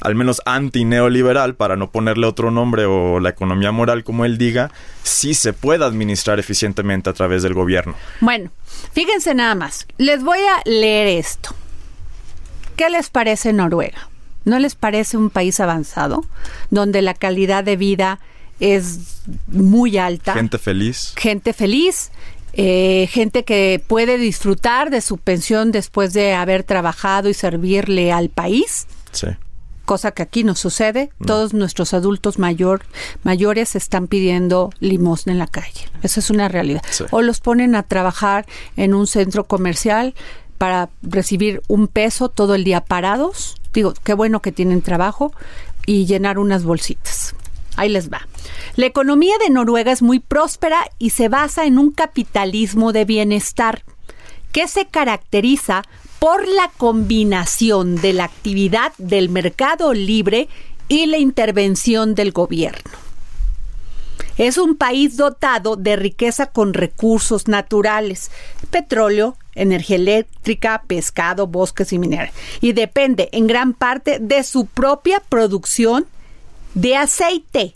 al 0.00 0.14
menos 0.14 0.40
anti-neoliberal, 0.46 1.56
para 1.56 1.74
no 1.74 1.90
ponerle 1.90 2.28
otro 2.28 2.52
nombre 2.52 2.84
o 2.84 3.18
la 3.18 3.30
economía 3.30 3.72
moral 3.72 4.04
como 4.04 4.24
él 4.24 4.38
diga, 4.38 4.70
sí 5.02 5.34
se 5.34 5.52
pueda 5.52 5.86
administrar 5.86 6.38
eficientemente 6.38 7.10
a 7.10 7.14
través 7.14 7.42
del 7.42 7.54
gobierno. 7.54 7.96
Bueno, 8.20 8.52
fíjense 8.92 9.34
nada 9.34 9.56
más. 9.56 9.88
Les 9.98 10.22
voy 10.22 10.38
a 10.38 10.62
leer 10.70 11.08
esto. 11.08 11.52
¿Qué 12.76 12.88
les 12.90 13.10
parece 13.10 13.52
Noruega? 13.52 14.11
¿No 14.44 14.58
les 14.58 14.74
parece 14.74 15.16
un 15.16 15.30
país 15.30 15.60
avanzado 15.60 16.24
donde 16.70 17.02
la 17.02 17.14
calidad 17.14 17.64
de 17.64 17.76
vida 17.76 18.18
es 18.60 19.22
muy 19.48 19.98
alta? 19.98 20.34
Gente 20.34 20.58
feliz. 20.58 21.12
gente 21.16 21.52
feliz, 21.52 22.10
eh, 22.54 23.08
gente 23.10 23.44
que 23.44 23.82
puede 23.86 24.18
disfrutar 24.18 24.90
de 24.90 25.00
su 25.00 25.16
pensión 25.18 25.72
después 25.72 26.12
de 26.12 26.34
haber 26.34 26.64
trabajado 26.64 27.28
y 27.28 27.34
servirle 27.34 28.12
al 28.12 28.28
país, 28.28 28.86
Sí. 29.12 29.28
cosa 29.84 30.12
que 30.12 30.22
aquí 30.22 30.44
no 30.44 30.54
sucede. 30.54 31.10
Todos 31.26 31.54
nuestros 31.54 31.92
adultos 31.94 32.38
mayor, 32.38 32.82
mayores 33.24 33.74
están 33.74 34.06
pidiendo 34.06 34.70
limosna 34.80 35.32
en 35.32 35.38
la 35.38 35.46
calle. 35.46 35.88
Eso 36.02 36.20
es 36.20 36.30
una 36.30 36.48
realidad. 36.48 36.82
Sí. 36.90 37.04
O 37.10 37.20
los 37.22 37.40
ponen 37.40 37.74
a 37.74 37.82
trabajar 37.82 38.46
en 38.76 38.94
un 38.94 39.06
centro 39.06 39.44
comercial 39.44 40.14
para 40.58 40.88
recibir 41.02 41.62
un 41.68 41.88
peso 41.88 42.28
todo 42.28 42.54
el 42.54 42.64
día 42.64 42.80
parados. 42.82 43.56
Digo, 43.72 43.94
qué 44.04 44.14
bueno 44.14 44.42
que 44.42 44.52
tienen 44.52 44.82
trabajo 44.82 45.32
y 45.86 46.06
llenar 46.06 46.38
unas 46.38 46.64
bolsitas. 46.64 47.34
Ahí 47.76 47.88
les 47.88 48.10
va. 48.10 48.26
La 48.76 48.86
economía 48.86 49.34
de 49.38 49.50
Noruega 49.50 49.92
es 49.92 50.02
muy 50.02 50.18
próspera 50.18 50.84
y 50.98 51.10
se 51.10 51.28
basa 51.28 51.64
en 51.64 51.78
un 51.78 51.90
capitalismo 51.90 52.92
de 52.92 53.04
bienestar 53.04 53.82
que 54.52 54.68
se 54.68 54.86
caracteriza 54.86 55.82
por 56.18 56.46
la 56.46 56.70
combinación 56.76 57.96
de 57.96 58.12
la 58.12 58.24
actividad 58.24 58.92
del 58.98 59.30
mercado 59.30 59.94
libre 59.94 60.48
y 60.88 61.06
la 61.06 61.18
intervención 61.18 62.14
del 62.14 62.32
gobierno. 62.32 62.90
Es 64.36 64.58
un 64.58 64.76
país 64.76 65.16
dotado 65.16 65.76
de 65.76 65.96
riqueza 65.96 66.46
con 66.46 66.74
recursos 66.74 67.48
naturales, 67.48 68.30
petróleo, 68.70 69.36
energía 69.54 69.96
eléctrica, 69.96 70.82
pescado, 70.86 71.46
bosques 71.46 71.92
y 71.92 71.98
minerales, 71.98 72.34
y 72.60 72.72
depende 72.72 73.28
en 73.32 73.46
gran 73.46 73.74
parte 73.74 74.18
de 74.20 74.42
su 74.42 74.66
propia 74.66 75.20
producción 75.28 76.06
de 76.74 76.96
aceite 76.96 77.74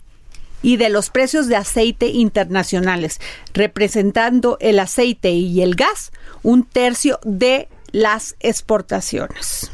y 0.61 0.77
de 0.77 0.89
los 0.89 1.09
precios 1.09 1.47
de 1.47 1.55
aceite 1.55 2.07
internacionales, 2.07 3.19
representando 3.53 4.57
el 4.59 4.79
aceite 4.79 5.31
y 5.31 5.61
el 5.61 5.75
gas 5.75 6.11
un 6.43 6.63
tercio 6.63 7.19
de 7.23 7.67
las 7.91 8.35
exportaciones. 8.39 9.71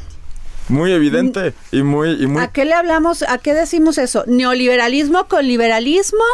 Muy 0.68 0.92
evidente 0.92 1.52
y 1.72 1.82
muy, 1.82 2.22
y 2.22 2.26
muy 2.26 2.42
¿A 2.42 2.48
qué 2.48 2.64
le 2.64 2.74
hablamos? 2.74 3.22
¿A 3.22 3.38
qué 3.38 3.52
decimos 3.54 3.98
eso? 3.98 4.24
¿Neoliberalismo 4.26 5.26
con 5.28 5.46
liberalismo? 5.46 6.24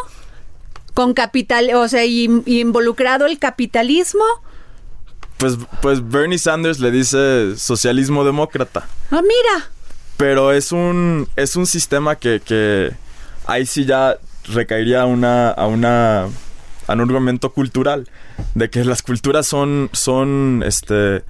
¿Con 0.95 1.15
capital, 1.15 1.75
o 1.75 1.89
sea, 1.89 2.05
y, 2.05 2.29
y 2.47 2.61
involucrado 2.61 3.27
el 3.27 3.39
capitalismo? 3.39 4.25
Pues, 5.41 5.59
pues 5.83 6.09
Bernie 6.09 6.39
Sanders 6.39 6.79
le 6.79 6.91
dice 6.93 7.57
socialismo 7.57 8.25
demócrata. 8.25 8.87
Ah, 9.11 9.21
mira. 9.23 9.69
Pero 10.17 10.53
es 10.53 10.71
un, 10.71 11.29
es 11.37 11.57
un 11.57 11.67
sistema 11.67 12.15
que, 12.17 12.41
que 12.45 12.93
ahí 13.47 13.67
sí 13.67 13.85
ya 13.87 14.19
recaería 14.45 15.03
a 15.03 15.07
una, 15.07 15.51
a 15.51 15.67
una, 15.67 16.25
a 16.25 16.93
un 16.93 17.01
argumento 17.01 17.53
cultural. 17.53 18.09
De 18.55 18.71
que 18.71 18.85
las 18.85 19.03
culturas 19.03 19.47
son, 19.47 19.91
son, 19.93 20.63
este, 20.67 21.23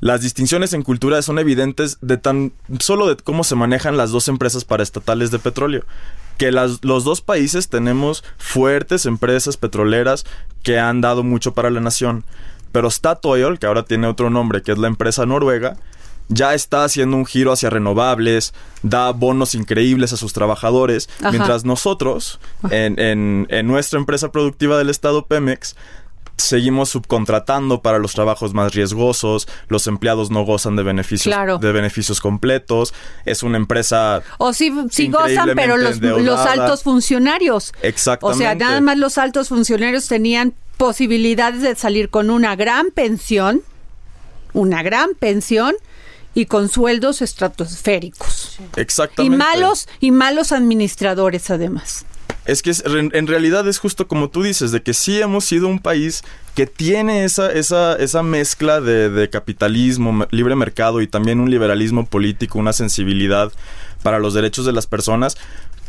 las 0.00 0.20
distinciones 0.22 0.72
en 0.72 0.82
cultura 0.82 1.22
son 1.22 1.38
evidentes 1.38 1.98
de 2.00 2.16
tan 2.16 2.52
solo 2.80 3.06
de 3.08 3.16
cómo 3.16 3.44
se 3.44 3.54
manejan 3.56 3.96
las 3.96 4.10
dos 4.10 4.28
empresas 4.28 4.64
paraestatales 4.64 5.30
de 5.30 5.38
petróleo. 5.38 5.84
Que 6.38 6.50
las- 6.50 6.84
los 6.84 7.04
dos 7.04 7.20
países 7.20 7.68
tenemos 7.68 8.24
fuertes 8.38 9.06
empresas 9.06 9.56
petroleras 9.56 10.24
que 10.64 10.78
han 10.80 11.00
dado 11.00 11.22
mucho 11.22 11.52
para 11.54 11.70
la 11.70 11.80
nación. 11.80 12.24
Pero 12.74 12.90
Statoil, 12.90 13.60
que 13.60 13.66
ahora 13.66 13.84
tiene 13.84 14.08
otro 14.08 14.30
nombre, 14.30 14.60
que 14.62 14.72
es 14.72 14.78
la 14.78 14.88
empresa 14.88 15.24
noruega, 15.26 15.76
ya 16.28 16.54
está 16.54 16.82
haciendo 16.82 17.16
un 17.16 17.24
giro 17.24 17.52
hacia 17.52 17.70
renovables, 17.70 18.52
da 18.82 19.12
bonos 19.12 19.54
increíbles 19.54 20.12
a 20.12 20.16
sus 20.16 20.32
trabajadores, 20.32 21.08
Ajá. 21.20 21.30
mientras 21.30 21.64
nosotros, 21.64 22.40
en, 22.70 22.98
en- 22.98 23.46
en 23.48 23.66
nuestra 23.68 24.00
empresa 24.00 24.32
productiva 24.32 24.76
del 24.76 24.90
Estado 24.90 25.26
Pemex, 25.26 25.76
seguimos 26.36 26.88
subcontratando 26.88 27.80
para 27.80 27.98
los 28.00 28.12
trabajos 28.14 28.54
más 28.54 28.74
riesgosos, 28.74 29.46
los 29.68 29.86
empleados 29.86 30.32
no 30.32 30.42
gozan 30.42 30.74
de 30.74 30.82
beneficios, 30.82 31.32
Claro. 31.32 31.58
de 31.58 31.70
beneficios 31.70 32.20
completos, 32.20 32.92
es 33.24 33.44
una 33.44 33.56
empresa 33.56 34.20
O 34.38 34.52
sí, 34.52 34.74
sí 34.90 35.06
gozan, 35.08 35.52
pero 35.54 35.76
los, 35.76 36.00
los 36.00 36.40
altos 36.40 36.82
funcionarios. 36.82 37.72
Exactamente. 37.82 38.36
O 38.36 38.38
sea, 38.38 38.56
nada 38.56 38.80
más 38.80 38.98
los 38.98 39.16
altos 39.16 39.48
funcionarios 39.48 40.08
tenían 40.08 40.54
posibilidades 40.76 41.62
de 41.62 41.74
salir 41.76 42.08
con 42.10 42.30
una 42.30 42.56
gran 42.56 42.90
pensión, 42.90 43.62
una 44.52 44.82
gran 44.82 45.10
pensión 45.18 45.74
y 46.34 46.46
con 46.46 46.68
sueldos 46.68 47.22
estratosféricos. 47.22 48.58
Y 48.76 48.80
exactamente. 48.80 49.36
malos 49.36 49.88
y 50.00 50.10
malos 50.10 50.52
administradores 50.52 51.50
además. 51.50 52.04
Es 52.44 52.60
que 52.60 52.70
es- 52.70 52.84
en, 52.84 53.10
en 53.14 53.26
realidad 53.26 53.66
es 53.68 53.78
justo 53.78 54.06
como 54.06 54.28
tú 54.28 54.42
dices, 54.42 54.70
de 54.70 54.82
que 54.82 54.92
sí 54.94 55.20
hemos 55.20 55.44
sido 55.46 55.66
un 55.68 55.78
país 55.78 56.22
que 56.54 56.66
tiene 56.66 57.24
esa, 57.24 57.50
esa, 57.50 57.96
esa 57.96 58.22
mezcla 58.22 58.80
de, 58.80 59.08
de 59.08 59.30
capitalismo, 59.30 60.26
libre 60.30 60.54
mercado 60.54 61.00
y 61.00 61.06
también 61.06 61.40
un 61.40 61.50
liberalismo 61.50 62.04
político, 62.04 62.58
una 62.58 62.72
sensibilidad 62.74 63.50
para 64.02 64.18
los 64.18 64.34
derechos 64.34 64.66
de 64.66 64.72
las 64.72 64.86
personas, 64.86 65.36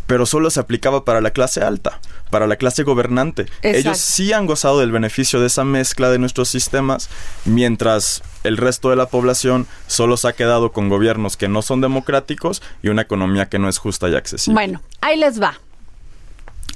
pero 0.08 0.26
solo 0.26 0.50
se 0.50 0.60
aplicaba 0.60 1.06
para 1.06 1.22
la 1.22 1.32
clase 1.32 1.62
alta, 1.62 2.00
para 2.30 2.48
la 2.48 2.56
clase 2.56 2.84
gobernante. 2.84 3.44
Exacto. 3.44 3.78
Ellos 3.78 3.98
sí 3.98 4.34
han 4.34 4.46
gozado 4.46 4.80
del 4.80 4.92
beneficio 4.92 5.40
de 5.40 5.48
esa 5.48 5.64
mezcla 5.64 6.10
de 6.10 6.20
nuestros 6.20 6.50
sistemas, 6.50 7.10
mientras 7.46 8.22
el 8.44 8.58
resto 8.58 8.90
de 8.90 8.96
la 8.96 9.08
población 9.08 9.68
solo 9.88 10.18
se 10.18 10.28
ha 10.28 10.34
quedado 10.34 10.72
con 10.72 10.90
gobiernos 10.90 11.38
que 11.38 11.48
no 11.48 11.62
son 11.62 11.82
democráticos 11.82 12.62
y 12.84 12.90
una 12.90 13.04
economía 13.04 13.48
que 13.48 13.60
no 13.60 13.70
es 13.70 13.78
justa 13.78 14.10
y 14.10 14.16
accesible. 14.16 14.54
Bueno, 14.54 14.82
ahí 15.02 15.18
les 15.18 15.42
va. 15.42 15.60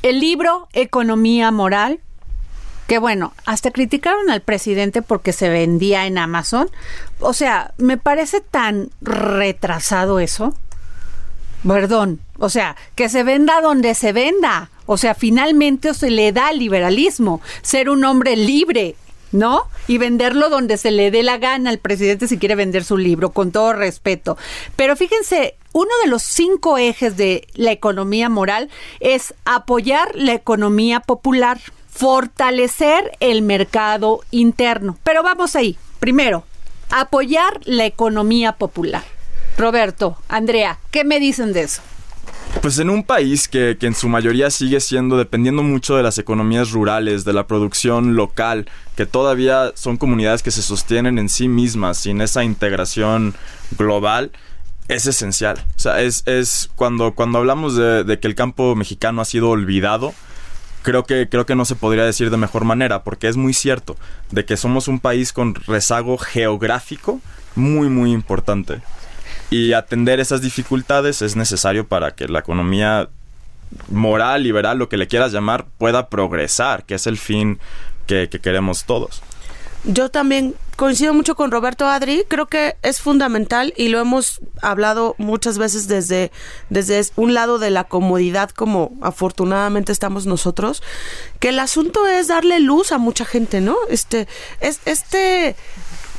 El 0.02 0.20
libro 0.20 0.70
Economía 0.74 1.52
Moral, 1.52 2.00
que 2.88 3.00
bueno, 3.00 3.34
hasta 3.46 3.72
criticaron 3.72 4.30
al 4.30 4.42
presidente 4.42 5.02
porque 5.02 5.34
se 5.34 5.50
vendía 5.50 6.08
en 6.08 6.18
Amazon. 6.18 6.70
O 7.20 7.34
sea, 7.34 7.74
me 7.78 7.98
parece 7.98 8.42
tan 8.42 8.90
retrasado 9.02 10.20
eso. 10.20 10.56
Perdón, 11.68 12.20
o 12.38 12.50
sea, 12.50 12.76
que 12.96 13.10
se 13.10 13.24
venda 13.24 13.62
donde 13.62 13.94
se 13.94 14.14
venda. 14.14 14.70
O 14.86 14.98
sea, 14.98 15.14
finalmente 15.14 15.94
se 15.94 16.10
le 16.10 16.32
da 16.32 16.52
liberalismo, 16.52 17.42
ser 17.62 17.90
un 17.90 18.04
hombre 18.06 18.36
libre, 18.36 18.96
¿no? 19.32 19.68
Y 19.88 19.98
venderlo 19.98 20.50
donde 20.50 20.78
se 20.78 20.90
le 20.92 21.12
dé 21.12 21.22
la 21.22 21.38
gana 21.38 21.70
al 21.70 21.78
presidente 21.78 22.28
si 22.28 22.40
quiere 22.40 22.56
vender 22.56 22.84
su 22.84 22.98
libro, 22.98 23.30
con 23.32 23.52
todo 23.52 23.74
respeto. 23.74 24.38
Pero 24.76 24.96
fíjense, 24.96 25.56
uno 25.74 25.92
de 26.04 26.10
los 26.10 26.24
cinco 26.24 26.78
ejes 26.78 27.18
de 27.18 27.48
la 27.54 27.72
economía 27.72 28.30
moral 28.30 28.70
es 29.00 29.34
apoyar 29.46 30.16
la 30.16 30.34
economía 30.34 31.02
popular, 31.02 31.60
fortalecer 31.90 33.12
el 33.20 33.42
mercado 33.42 34.22
interno. 34.32 34.98
Pero 35.04 35.22
vamos 35.22 35.56
ahí. 35.56 35.78
Primero, 36.00 36.46
apoyar 36.90 37.60
la 37.66 37.86
economía 37.86 38.54
popular. 38.54 39.04
Roberto, 39.60 40.18
Andrea, 40.30 40.80
¿qué 40.90 41.04
me 41.04 41.20
dicen 41.20 41.52
de 41.52 41.64
eso? 41.64 41.82
Pues 42.62 42.80
en 42.80 42.90
un 42.90 43.04
país 43.04 43.50
que, 43.50 43.78
en 43.82 43.94
su 43.94 44.08
mayoría 44.08 44.50
sigue 44.52 44.80
siendo 44.80 45.18
dependiendo 45.18 45.64
mucho 45.64 45.98
de 45.98 46.04
las 46.04 46.18
economías 46.18 46.72
rurales, 46.72 47.26
de 47.26 47.34
la 47.34 47.46
producción 47.46 48.16
local, 48.16 48.70
que 48.96 49.06
todavía 49.06 49.74
son 49.76 49.98
comunidades 49.98 50.44
que 50.44 50.52
se 50.52 50.62
sostienen 50.62 51.20
en 51.20 51.28
sí 51.28 51.50
mismas, 51.50 51.98
sin 51.98 52.22
esa 52.22 52.46
integración 52.46 53.36
global, 53.78 54.32
es 54.88 55.06
esencial. 55.08 55.58
O 55.76 55.80
sea, 55.80 56.02
es, 56.02 56.24
es 56.26 56.70
cuando, 56.78 57.14
cuando 57.14 57.40
hablamos 57.40 57.76
de, 57.76 58.06
de 58.06 58.18
que 58.18 58.30
el 58.30 58.36
campo 58.36 58.76
mexicano 58.76 59.22
ha 59.22 59.26
sido 59.26 59.50
olvidado, 59.50 60.14
creo 60.84 61.04
que, 61.04 61.28
creo 61.28 61.46
que 61.46 61.56
no 61.56 61.66
se 61.66 61.76
podría 61.76 62.06
decir 62.06 62.30
de 62.30 62.38
mejor 62.38 62.64
manera, 62.64 63.04
porque 63.04 63.28
es 63.28 63.36
muy 63.36 63.54
cierto 63.54 63.98
de 64.32 64.46
que 64.46 64.56
somos 64.56 64.88
un 64.88 65.02
país 65.02 65.34
con 65.34 65.54
rezago 65.54 66.18
geográfico 66.18 67.20
muy, 67.56 67.90
muy 67.90 68.14
importante. 68.14 68.82
Y 69.50 69.74
atender 69.74 70.20
esas 70.20 70.42
dificultades 70.42 71.22
es 71.22 71.36
necesario 71.36 71.88
para 71.88 72.12
que 72.12 72.28
la 72.28 72.40
economía 72.40 73.10
moral, 73.90 74.44
liberal, 74.44 74.78
lo 74.78 74.90
que 74.90 74.98
le 74.98 75.08
quieras 75.08 75.32
llamar, 75.32 75.66
pueda 75.78 76.10
progresar, 76.10 76.84
que 76.84 76.96
es 76.96 77.08
el 77.08 77.18
fin 77.18 77.60
que, 78.08 78.30
que 78.30 78.40
queremos 78.40 78.86
todos. 78.86 79.22
Yo 79.86 80.10
también 80.10 80.56
coincido 80.76 81.14
mucho 81.14 81.36
con 81.36 81.52
Roberto 81.52 81.88
Adri, 81.88 82.26
creo 82.28 82.48
que 82.48 82.76
es 82.84 83.02
fundamental 83.02 83.74
y 83.78 83.90
lo 83.90 84.00
hemos 84.00 84.42
hablado 84.62 85.16
muchas 85.18 85.58
veces 85.58 85.88
desde, 85.88 86.32
desde 86.70 87.02
un 87.16 87.34
lado 87.34 87.60
de 87.60 87.70
la 87.70 87.86
comodidad 87.86 88.50
como 88.50 88.92
afortunadamente 89.02 89.92
estamos 89.92 90.26
nosotros, 90.26 90.84
que 91.40 91.50
el 91.50 91.60
asunto 91.60 92.08
es 92.08 92.28
darle 92.28 92.60
luz 92.60 92.92
a 92.92 92.98
mucha 92.98 93.26
gente, 93.26 93.62
¿no? 93.62 93.76
Este, 93.90 94.28
es, 94.60 94.80
este, 94.86 95.56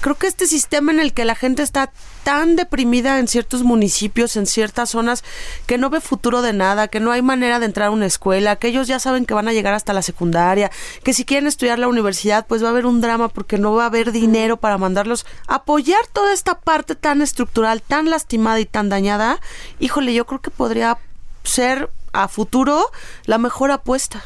creo 0.00 0.16
que 0.16 0.26
este 0.26 0.46
sistema 0.46 0.92
en 0.92 1.00
el 1.00 1.12
que 1.12 1.24
la 1.24 1.34
gente 1.34 1.62
está 1.62 1.92
tan 2.24 2.56
deprimida 2.56 3.18
en 3.18 3.28
ciertos 3.28 3.62
municipios, 3.62 4.36
en 4.36 4.46
ciertas 4.46 4.90
zonas, 4.90 5.24
que 5.66 5.78
no 5.78 5.90
ve 5.90 6.00
futuro 6.00 6.42
de 6.42 6.52
nada, 6.52 6.88
que 6.88 7.00
no 7.00 7.12
hay 7.12 7.22
manera 7.22 7.58
de 7.58 7.66
entrar 7.66 7.88
a 7.88 7.90
una 7.90 8.06
escuela, 8.06 8.56
que 8.56 8.68
ellos 8.68 8.88
ya 8.88 8.98
saben 8.98 9.26
que 9.26 9.34
van 9.34 9.48
a 9.48 9.52
llegar 9.52 9.74
hasta 9.74 9.92
la 9.92 10.02
secundaria, 10.02 10.70
que 11.02 11.14
si 11.14 11.24
quieren 11.24 11.46
estudiar 11.46 11.78
la 11.78 11.88
universidad, 11.88 12.46
pues 12.46 12.62
va 12.62 12.68
a 12.68 12.70
haber 12.70 12.86
un 12.86 13.00
drama 13.00 13.28
porque 13.28 13.58
no 13.58 13.74
va 13.74 13.84
a 13.84 13.86
haber 13.86 14.12
dinero 14.12 14.56
para 14.58 14.78
mandarlos. 14.78 15.26
Apoyar 15.46 16.06
toda 16.12 16.32
esta 16.32 16.58
parte 16.60 16.94
tan 16.94 17.22
estructural, 17.22 17.82
tan 17.82 18.10
lastimada 18.10 18.60
y 18.60 18.66
tan 18.66 18.88
dañada, 18.88 19.40
híjole, 19.78 20.14
yo 20.14 20.26
creo 20.26 20.40
que 20.40 20.50
podría 20.50 20.98
ser 21.42 21.90
a 22.12 22.28
futuro 22.28 22.86
la 23.26 23.38
mejor 23.38 23.70
apuesta. 23.70 24.22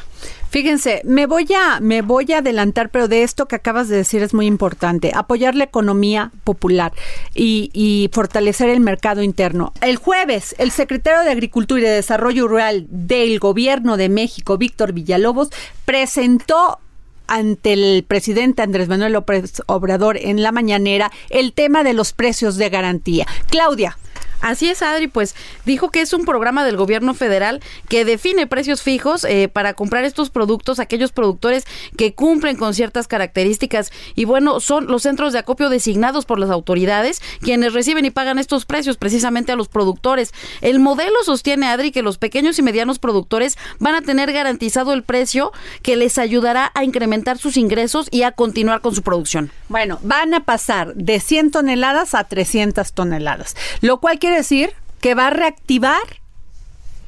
Fíjense, 0.49 1.01
me 1.03 1.25
voy 1.25 1.47
a 1.53 1.79
me 1.81 2.01
voy 2.01 2.31
a 2.31 2.37
adelantar, 2.37 2.89
pero 2.89 3.07
de 3.07 3.23
esto 3.23 3.47
que 3.47 3.57
acabas 3.57 3.89
de 3.89 3.97
decir 3.97 4.23
es 4.23 4.33
muy 4.33 4.45
importante, 4.45 5.11
apoyar 5.13 5.53
la 5.53 5.65
economía 5.65 6.31
popular 6.43 6.93
y, 7.33 8.09
fortalecer 8.13 8.69
el 8.69 8.79
mercado 8.79 9.21
interno. 9.21 9.73
El 9.81 9.97
jueves, 9.97 10.55
el 10.57 10.71
secretario 10.71 11.23
de 11.23 11.31
Agricultura 11.31 11.81
y 11.81 11.83
de 11.83 11.89
Desarrollo 11.89 12.47
Rural 12.47 12.85
del 12.89 13.39
Gobierno 13.39 13.97
de 13.97 14.07
México, 14.07 14.57
Víctor 14.57 14.93
Villalobos, 14.93 15.49
presentó 15.83 16.79
ante 17.27 17.73
el 17.73 18.05
presidente 18.07 18.61
Andrés 18.61 18.87
Manuel 18.87 19.13
López 19.13 19.61
Obrador 19.65 20.17
en 20.17 20.41
la 20.41 20.51
mañanera 20.51 21.11
el 21.29 21.53
tema 21.53 21.83
de 21.83 21.93
los 21.93 22.13
precios 22.13 22.55
de 22.55 22.69
garantía. 22.69 23.25
Claudia. 23.49 23.97
Así 24.41 24.69
es, 24.69 24.81
Adri, 24.81 25.07
pues 25.07 25.35
dijo 25.65 25.89
que 25.89 26.01
es 26.01 26.13
un 26.13 26.25
programa 26.25 26.63
del 26.65 26.77
gobierno 26.77 27.13
federal 27.13 27.61
que 27.89 28.05
define 28.05 28.47
precios 28.47 28.81
fijos 28.81 29.23
eh, 29.23 29.49
para 29.51 29.73
comprar 29.73 30.05
estos 30.05 30.29
productos, 30.29 30.79
aquellos 30.79 31.11
productores 31.11 31.65
que 31.97 32.13
cumplen 32.13 32.57
con 32.57 32.73
ciertas 32.73 33.07
características. 33.07 33.91
Y 34.15 34.25
bueno, 34.25 34.59
son 34.59 34.87
los 34.87 35.03
centros 35.03 35.33
de 35.33 35.39
acopio 35.39 35.69
designados 35.69 36.25
por 36.25 36.39
las 36.39 36.49
autoridades 36.49 37.21
quienes 37.41 37.73
reciben 37.73 38.05
y 38.05 38.11
pagan 38.11 38.39
estos 38.39 38.65
precios 38.65 38.97
precisamente 38.97 39.51
a 39.51 39.55
los 39.55 39.67
productores. 39.67 40.33
El 40.61 40.79
modelo 40.79 41.15
sostiene, 41.23 41.67
Adri, 41.67 41.91
que 41.91 42.01
los 42.01 42.17
pequeños 42.17 42.59
y 42.59 42.61
medianos 42.61 42.99
productores 42.99 43.57
van 43.79 43.95
a 43.95 44.01
tener 44.01 44.31
garantizado 44.31 44.93
el 44.93 45.03
precio 45.03 45.51
que 45.81 45.95
les 45.95 46.17
ayudará 46.17 46.71
a 46.73 46.83
incrementar 46.83 47.37
sus 47.37 47.57
ingresos 47.57 48.07
y 48.11 48.23
a 48.23 48.31
continuar 48.31 48.81
con 48.81 48.95
su 48.95 49.01
producción. 49.01 49.51
Bueno, 49.69 49.99
van 50.03 50.33
a 50.33 50.43
pasar 50.43 50.93
de 50.95 51.19
100 51.19 51.51
toneladas 51.51 52.13
a 52.13 52.23
300 52.23 52.93
toneladas, 52.93 53.55
lo 53.81 53.99
cual 53.99 54.19
quiere 54.25 54.37
decir 54.37 54.73
que 55.01 55.13
va 55.13 55.27
a 55.27 55.29
reactivar 55.29 56.01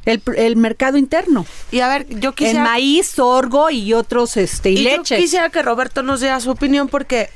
el, 0.06 0.22
el, 0.36 0.56
mercado 0.56 0.98
interno. 1.00 1.48
Y 1.72 1.80
a 1.80 1.88
ver, 1.88 2.08
yo 2.20 2.34
quisiera... 2.34 2.60
En 2.60 2.64
maíz, 2.64 3.08
sorgo 3.08 3.72
y 3.72 3.94
otros, 3.94 4.38
este, 4.38 4.70
y, 4.70 4.78
y 4.78 4.84
leche. 4.84 5.16
Yo 5.16 5.22
quisiera 5.22 5.50
que 5.50 5.64
Roberto 5.64 6.04
nos 6.04 6.20
diera 6.20 6.40
su 6.40 6.52
opinión 6.52 6.90
porque 6.90 7.32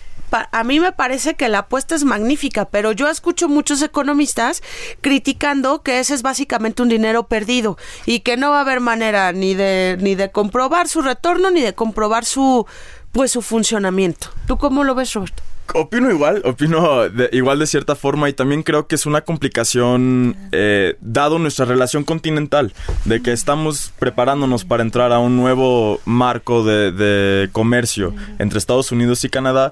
a 0.52 0.64
mí 0.64 0.80
me 0.80 0.92
parece 0.92 1.34
que 1.34 1.50
la 1.50 1.60
apuesta 1.60 1.96
es 1.96 2.04
magnífica, 2.04 2.66
pero 2.66 2.92
yo 2.92 3.10
escucho 3.10 3.50
muchos 3.50 3.82
economistas 3.82 4.62
criticando 5.02 5.82
que 5.82 6.00
ese 6.00 6.14
es 6.14 6.22
básicamente 6.22 6.84
un 6.84 6.90
dinero 6.90 7.24
perdido 7.24 7.78
y 8.06 8.20
que 8.20 8.38
no 8.38 8.52
va 8.52 8.60
a 8.60 8.62
haber 8.62 8.82
manera 8.82 9.34
ni 9.34 9.56
de 9.56 9.98
ni 10.00 10.14
de 10.14 10.32
comprobar 10.32 10.88
su 10.88 11.02
retorno 11.02 11.50
ni 11.50 11.62
de 11.62 11.74
comprobar 11.74 12.24
su 12.24 12.66
pues 13.12 13.32
su 13.32 13.42
funcionamiento. 13.42 14.30
¿Tú 14.48 14.58
cómo 14.58 14.86
lo 14.86 14.96
ves, 14.96 15.12
Roberto? 15.14 15.44
Opino 15.74 16.12
igual, 16.12 16.42
opino 16.46 17.10
de, 17.10 17.30
igual 17.32 17.60
de 17.60 17.68
cierta 17.68 17.96
forma 17.96 18.30
y 18.30 18.34
también 18.34 18.64
creo 18.64 18.88
que 18.88 18.96
es 18.96 19.06
una 19.06 19.22
complicación 19.22 20.36
eh, 20.52 20.96
dado 21.02 21.40
nuestra 21.40 21.66
relación 21.66 22.04
continental, 22.04 22.74
de 23.06 23.22
que 23.22 23.32
estamos 23.32 23.94
preparándonos 24.00 24.66
para 24.66 24.84
entrar 24.84 25.12
a 25.12 25.20
un 25.20 25.38
nuevo 25.38 26.00
marco 26.06 26.64
de, 26.64 26.92
de 26.92 27.50
comercio 27.52 28.14
entre 28.40 28.58
Estados 28.58 28.92
Unidos 28.92 29.24
y 29.24 29.30
Canadá, 29.30 29.72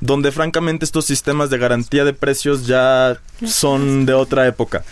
donde 0.00 0.32
francamente 0.32 0.84
estos 0.84 1.06
sistemas 1.06 1.48
de 1.50 1.58
garantía 1.58 2.04
de 2.04 2.12
precios 2.12 2.66
ya 2.66 3.18
son 3.44 4.04
de 4.04 4.14
otra 4.14 4.46
época 4.46 4.84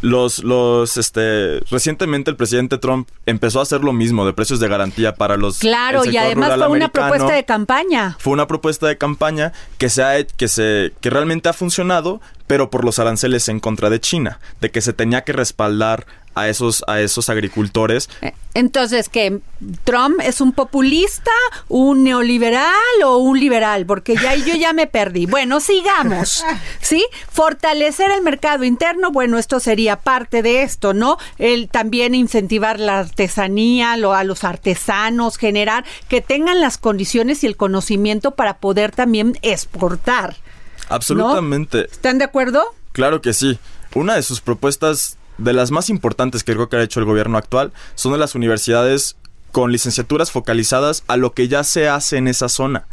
los, 0.00 0.42
los, 0.42 0.96
este, 0.96 1.60
recientemente 1.70 2.30
el 2.30 2.36
presidente 2.36 2.78
Trump 2.78 3.08
empezó 3.26 3.60
a 3.60 3.62
hacer 3.62 3.82
lo 3.82 3.92
mismo 3.92 4.26
de 4.26 4.32
precios 4.32 4.60
de 4.60 4.68
garantía 4.68 5.14
para 5.14 5.36
los. 5.36 5.58
Claro, 5.58 6.04
y 6.04 6.16
además 6.16 6.56
fue 6.56 6.68
una 6.68 6.88
propuesta 6.88 7.32
de 7.32 7.44
campaña. 7.44 8.16
Fue 8.18 8.32
una 8.32 8.46
propuesta 8.46 8.86
de 8.86 8.98
campaña 8.98 9.52
que 9.78 9.88
se 9.88 10.02
ha, 10.02 10.24
que 10.24 10.48
se, 10.48 10.92
que 11.00 11.10
realmente 11.10 11.48
ha 11.48 11.52
funcionado, 11.52 12.20
pero 12.46 12.70
por 12.70 12.84
los 12.84 12.98
aranceles 12.98 13.48
en 13.48 13.60
contra 13.60 13.90
de 13.90 14.00
China, 14.00 14.38
de 14.60 14.70
que 14.70 14.80
se 14.80 14.92
tenía 14.92 15.22
que 15.24 15.32
respaldar 15.32 16.06
a 16.34 16.48
esos, 16.48 16.84
a 16.86 17.00
esos 17.00 17.28
agricultores. 17.28 18.08
Entonces, 18.54 19.08
que 19.08 19.40
Trump 19.84 20.20
es 20.22 20.40
un 20.40 20.52
populista, 20.52 21.30
un 21.68 22.04
neoliberal 22.04 22.72
o 23.04 23.18
un 23.18 23.38
liberal, 23.38 23.86
porque 23.86 24.14
ya 24.14 24.34
yo 24.34 24.54
ya 24.54 24.72
me 24.72 24.86
perdí. 24.86 25.26
Bueno, 25.26 25.60
sigamos. 25.60 26.44
¿Sí? 26.80 27.04
Fortalecer 27.30 28.10
el 28.10 28.22
mercado 28.22 28.64
interno, 28.64 29.10
bueno, 29.10 29.38
esto 29.38 29.60
sería 29.60 29.96
parte 29.96 30.42
de 30.42 30.62
esto, 30.62 30.94
¿no? 30.94 31.18
El 31.38 31.68
también 31.68 32.14
incentivar 32.14 32.78
la 32.78 33.00
artesanía, 33.00 33.96
lo, 33.96 34.14
a 34.14 34.24
los 34.24 34.44
artesanos, 34.44 35.36
generar 35.36 35.84
que 36.08 36.20
tengan 36.20 36.60
las 36.60 36.78
condiciones 36.78 37.42
y 37.42 37.46
el 37.46 37.56
conocimiento 37.56 38.32
para 38.32 38.58
poder 38.58 38.92
también 38.92 39.38
exportar. 39.42 40.36
Absolutamente. 40.88 41.78
¿no? 41.78 41.84
¿Están 41.84 42.18
de 42.18 42.24
acuerdo? 42.24 42.64
Claro 42.92 43.20
que 43.20 43.32
sí. 43.32 43.58
Una 43.94 44.14
de 44.14 44.22
sus 44.22 44.40
propuestas 44.40 45.16
de 45.38 45.52
las 45.52 45.70
más 45.70 45.90
importantes 45.90 46.44
que 46.44 46.54
creo 46.54 46.68
que 46.68 46.76
ha 46.76 46.82
hecho 46.82 47.00
el 47.00 47.06
gobierno 47.06 47.38
actual 47.38 47.72
son 47.94 48.12
de 48.12 48.18
las 48.18 48.34
universidades 48.34 49.16
con 49.52 49.70
licenciaturas 49.70 50.32
focalizadas 50.32 51.04
a 51.06 51.16
lo 51.16 51.32
que 51.32 51.48
ya 51.48 51.62
se 51.62 51.88
hace 51.88 52.16
en 52.16 52.28
esa 52.28 52.48
zona. 52.48 52.86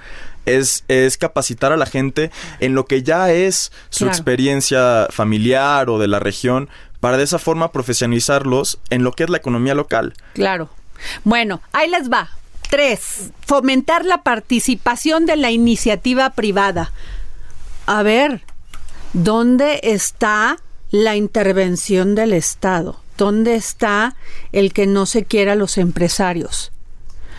Es, 0.45 0.83
es 0.87 1.17
capacitar 1.17 1.71
a 1.71 1.77
la 1.77 1.85
gente 1.85 2.31
en 2.59 2.75
lo 2.75 2.85
que 2.85 3.03
ya 3.03 3.31
es 3.31 3.71
su 3.89 4.05
claro. 4.05 4.11
experiencia 4.11 5.07
familiar 5.09 5.89
o 5.89 5.97
de 5.97 6.07
la 6.07 6.19
región 6.19 6.69
para 6.99 7.17
de 7.17 7.23
esa 7.23 7.39
forma 7.39 7.71
profesionalizarlos 7.71 8.79
en 8.91 9.03
lo 9.03 9.11
que 9.11 9.23
es 9.23 9.29
la 9.29 9.37
economía 9.37 9.73
local. 9.73 10.13
Claro. 10.33 10.69
Bueno, 11.23 11.61
ahí 11.73 11.89
les 11.89 12.11
va. 12.11 12.29
Tres, 12.69 13.31
fomentar 13.45 14.05
la 14.05 14.21
participación 14.21 15.25
de 15.25 15.35
la 15.35 15.51
iniciativa 15.51 16.29
privada. 16.29 16.93
A 17.87 18.03
ver, 18.03 18.43
¿dónde 19.13 19.79
está 19.83 20.57
la 20.91 21.15
intervención 21.15 22.15
del 22.15 22.33
Estado? 22.33 22.99
¿Dónde 23.17 23.55
está 23.55 24.15
el 24.51 24.73
que 24.73 24.87
no 24.87 25.05
se 25.05 25.25
quiera 25.25 25.53
a 25.53 25.55
los 25.55 25.77
empresarios? 25.77 26.71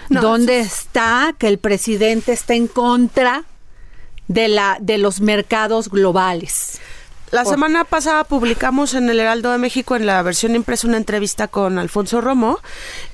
No, 0.08 0.20
¿Dónde 0.20 0.60
es... 0.60 0.66
está 0.66 1.34
que 1.38 1.48
el 1.48 1.58
presidente 1.58 2.32
está 2.32 2.54
en 2.54 2.66
contra 2.66 3.44
de, 4.28 4.48
la, 4.48 4.78
de 4.80 4.98
los 4.98 5.20
mercados 5.20 5.88
globales? 5.88 6.80
La 7.32 7.46
semana 7.46 7.84
pasada 7.84 8.24
publicamos 8.24 8.92
en 8.92 9.08
el 9.08 9.18
Heraldo 9.18 9.52
de 9.52 9.56
México, 9.56 9.96
en 9.96 10.04
la 10.04 10.20
versión 10.20 10.54
impresa, 10.54 10.86
una 10.86 10.98
entrevista 10.98 11.48
con 11.48 11.78
Alfonso 11.78 12.20
Romo 12.20 12.58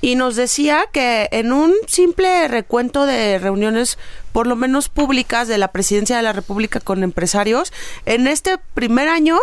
y 0.01 0.15
nos 0.15 0.35
decía 0.35 0.87
que 0.91 1.29
en 1.31 1.53
un 1.53 1.73
simple 1.87 2.49
recuento 2.49 3.05
de 3.05 3.39
reuniones, 3.39 3.97
por 4.33 4.45
lo 4.45 4.57
menos 4.57 4.89
públicas, 4.89 5.47
de 5.47 5.57
la 5.57 5.69
presidencia 5.69 6.17
de 6.17 6.23
la 6.23 6.33
República 6.33 6.81
con 6.81 7.01
empresarios, 7.01 7.71
en 8.05 8.27
este 8.27 8.57
primer 8.73 9.07
año 9.07 9.39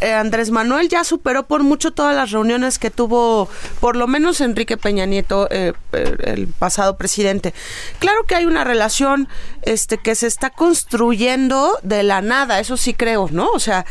eh, 0.00 0.12
Andrés 0.12 0.50
Manuel 0.50 0.88
ya 0.90 1.04
superó 1.04 1.46
por 1.46 1.62
mucho 1.62 1.90
todas 1.90 2.14
las 2.14 2.30
reuniones 2.30 2.78
que 2.78 2.90
tuvo, 2.90 3.48
por 3.80 3.96
lo 3.96 4.06
menos 4.06 4.42
Enrique 4.42 4.76
Peña 4.76 5.06
Nieto, 5.06 5.48
eh, 5.50 5.72
eh, 5.92 6.16
el 6.24 6.48
pasado 6.48 6.96
presidente. 6.96 7.54
Claro 7.98 8.24
que 8.24 8.34
hay 8.34 8.44
una 8.44 8.62
relación 8.62 9.26
este, 9.62 9.96
que 9.96 10.14
se 10.14 10.26
está 10.26 10.50
construyendo 10.50 11.78
de 11.82 12.02
la 12.02 12.20
nada, 12.20 12.60
eso 12.60 12.76
sí 12.76 12.92
creo, 12.92 13.28
¿no? 13.30 13.50
O 13.50 13.58
sea, 13.58 13.86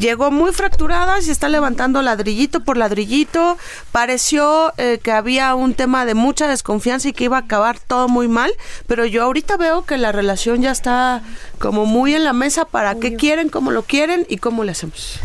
llegó 0.00 0.32
muy 0.32 0.52
fracturada, 0.52 1.22
se 1.22 1.30
está 1.30 1.48
levantando 1.48 2.02
ladrillito 2.02 2.64
por 2.64 2.76
ladrillito, 2.76 3.58
pareció 3.92 4.72
que 4.76 5.12
había 5.12 5.54
un 5.54 5.74
tema 5.74 6.04
de 6.04 6.14
mucha 6.14 6.48
desconfianza 6.48 7.08
y 7.08 7.12
que 7.12 7.24
iba 7.24 7.36
a 7.36 7.40
acabar 7.40 7.78
todo 7.78 8.08
muy 8.08 8.28
mal, 8.28 8.50
pero 8.86 9.06
yo 9.06 9.22
ahorita 9.22 9.56
veo 9.56 9.84
que 9.84 9.98
la 9.98 10.12
relación 10.12 10.62
ya 10.62 10.72
está 10.72 11.22
como 11.58 11.86
muy 11.86 12.14
en 12.14 12.24
la 12.24 12.32
mesa 12.32 12.64
para 12.64 12.96
qué 12.96 13.14
quieren, 13.14 13.48
cómo 13.48 13.70
lo 13.70 13.82
quieren 13.82 14.26
y 14.28 14.38
cómo 14.38 14.64
le 14.64 14.72
hacemos. 14.72 15.20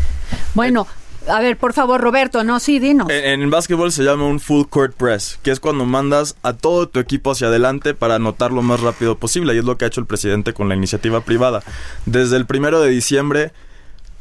Bueno, 0.54 0.86
a 1.28 1.40
ver, 1.40 1.56
por 1.56 1.72
favor, 1.72 2.00
Roberto, 2.00 2.44
no, 2.44 2.60
sí, 2.60 2.78
dinos. 2.78 3.08
En, 3.10 3.42
en 3.42 3.50
básquetbol 3.50 3.92
se 3.92 4.02
llama 4.02 4.26
un 4.26 4.40
full 4.40 4.66
court 4.68 4.94
press, 4.94 5.38
que 5.42 5.50
es 5.50 5.60
cuando 5.60 5.84
mandas 5.84 6.36
a 6.42 6.52
todo 6.52 6.88
tu 6.88 7.00
equipo 7.00 7.30
hacia 7.30 7.46
adelante 7.46 7.94
para 7.94 8.16
anotar 8.16 8.52
lo 8.52 8.62
más 8.62 8.80
rápido 8.80 9.16
posible, 9.16 9.54
y 9.54 9.58
es 9.58 9.64
lo 9.64 9.78
que 9.78 9.84
ha 9.86 9.88
hecho 9.88 10.00
el 10.00 10.06
presidente 10.06 10.52
con 10.52 10.68
la 10.68 10.74
iniciativa 10.74 11.22
privada. 11.22 11.62
Desde 12.04 12.36
el 12.36 12.46
primero 12.46 12.80
de 12.80 12.90
diciembre, 12.90 13.52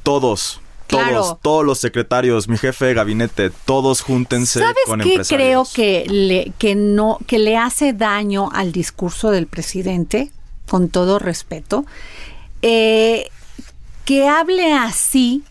todos, 0.04 0.62
todos, 0.88 1.04
Claro. 1.04 1.40
todos 1.42 1.66
los 1.66 1.80
secretarios, 1.80 2.48
mi 2.48 2.58
jefe 2.58 2.86
de 2.86 2.94
gabinete, 2.94 3.52
todos 3.66 4.02
júntense 4.02 4.60
¿Sabes 4.60 4.84
con 4.86 5.02
qué 5.02 5.22
creo 5.28 5.66
que 5.74 6.06
le, 6.08 6.54
que 6.58 6.76
no 6.76 7.18
que 7.28 7.40
le 7.40 7.58
hace 7.58 7.94
daño 7.94 8.50
al 8.54 8.72
discurso 8.72 9.32
del 9.32 9.48
presidente, 9.48 10.32
con 10.70 10.90
todo 10.90 11.20
respeto? 11.20 11.86
Eh, 12.62 13.30
que 14.06 14.28
hable 14.28 14.74
así 14.74 15.44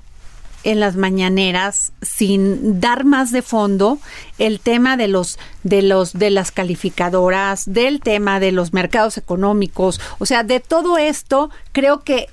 en 0.64 0.80
las 0.80 0.96
mañaneras 0.96 1.92
sin 2.02 2.80
dar 2.80 3.04
más 3.04 3.32
de 3.32 3.42
fondo 3.42 3.98
el 4.38 4.60
tema 4.60 4.96
de 4.96 5.08
los 5.08 5.38
de 5.62 5.82
los 5.82 6.12
de 6.12 6.30
las 6.30 6.52
calificadoras, 6.52 7.72
del 7.72 8.00
tema 8.00 8.40
de 8.40 8.52
los 8.52 8.72
mercados 8.72 9.18
económicos, 9.18 10.00
o 10.18 10.26
sea, 10.26 10.44
de 10.44 10.60
todo 10.60 10.98
esto, 10.98 11.50
creo 11.72 12.00
que 12.00 12.28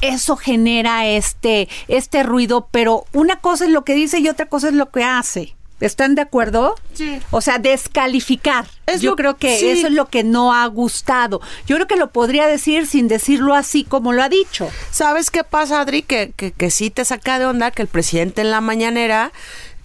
eso 0.00 0.36
genera 0.36 1.06
este 1.06 1.68
este 1.88 2.22
ruido, 2.22 2.68
pero 2.70 3.04
una 3.12 3.40
cosa 3.40 3.64
es 3.64 3.70
lo 3.70 3.84
que 3.84 3.94
dice 3.94 4.18
y 4.18 4.28
otra 4.28 4.46
cosa 4.46 4.68
es 4.68 4.74
lo 4.74 4.90
que 4.90 5.04
hace. 5.04 5.57
¿Están 5.80 6.14
de 6.14 6.22
acuerdo? 6.22 6.74
Sí. 6.94 7.20
O 7.30 7.40
sea, 7.40 7.58
descalificar. 7.58 8.66
Es 8.86 9.00
Yo 9.00 9.10
lo- 9.10 9.16
creo 9.16 9.36
que 9.36 9.58
sí. 9.58 9.68
eso 9.68 9.86
es 9.86 9.92
lo 9.92 10.08
que 10.08 10.24
no 10.24 10.52
ha 10.54 10.66
gustado. 10.66 11.40
Yo 11.66 11.76
creo 11.76 11.86
que 11.86 11.96
lo 11.96 12.10
podría 12.10 12.46
decir 12.46 12.86
sin 12.86 13.06
decirlo 13.08 13.54
así 13.54 13.84
como 13.84 14.12
lo 14.12 14.22
ha 14.22 14.28
dicho. 14.28 14.68
¿Sabes 14.90 15.30
qué 15.30 15.44
pasa, 15.44 15.80
Adri? 15.80 16.02
Que, 16.02 16.32
que, 16.36 16.52
que 16.52 16.70
sí 16.70 16.90
te 16.90 17.04
saca 17.04 17.38
de 17.38 17.46
onda 17.46 17.70
que 17.70 17.82
el 17.82 17.88
presidente 17.88 18.40
en 18.40 18.50
la 18.50 18.60
mañanera 18.60 19.32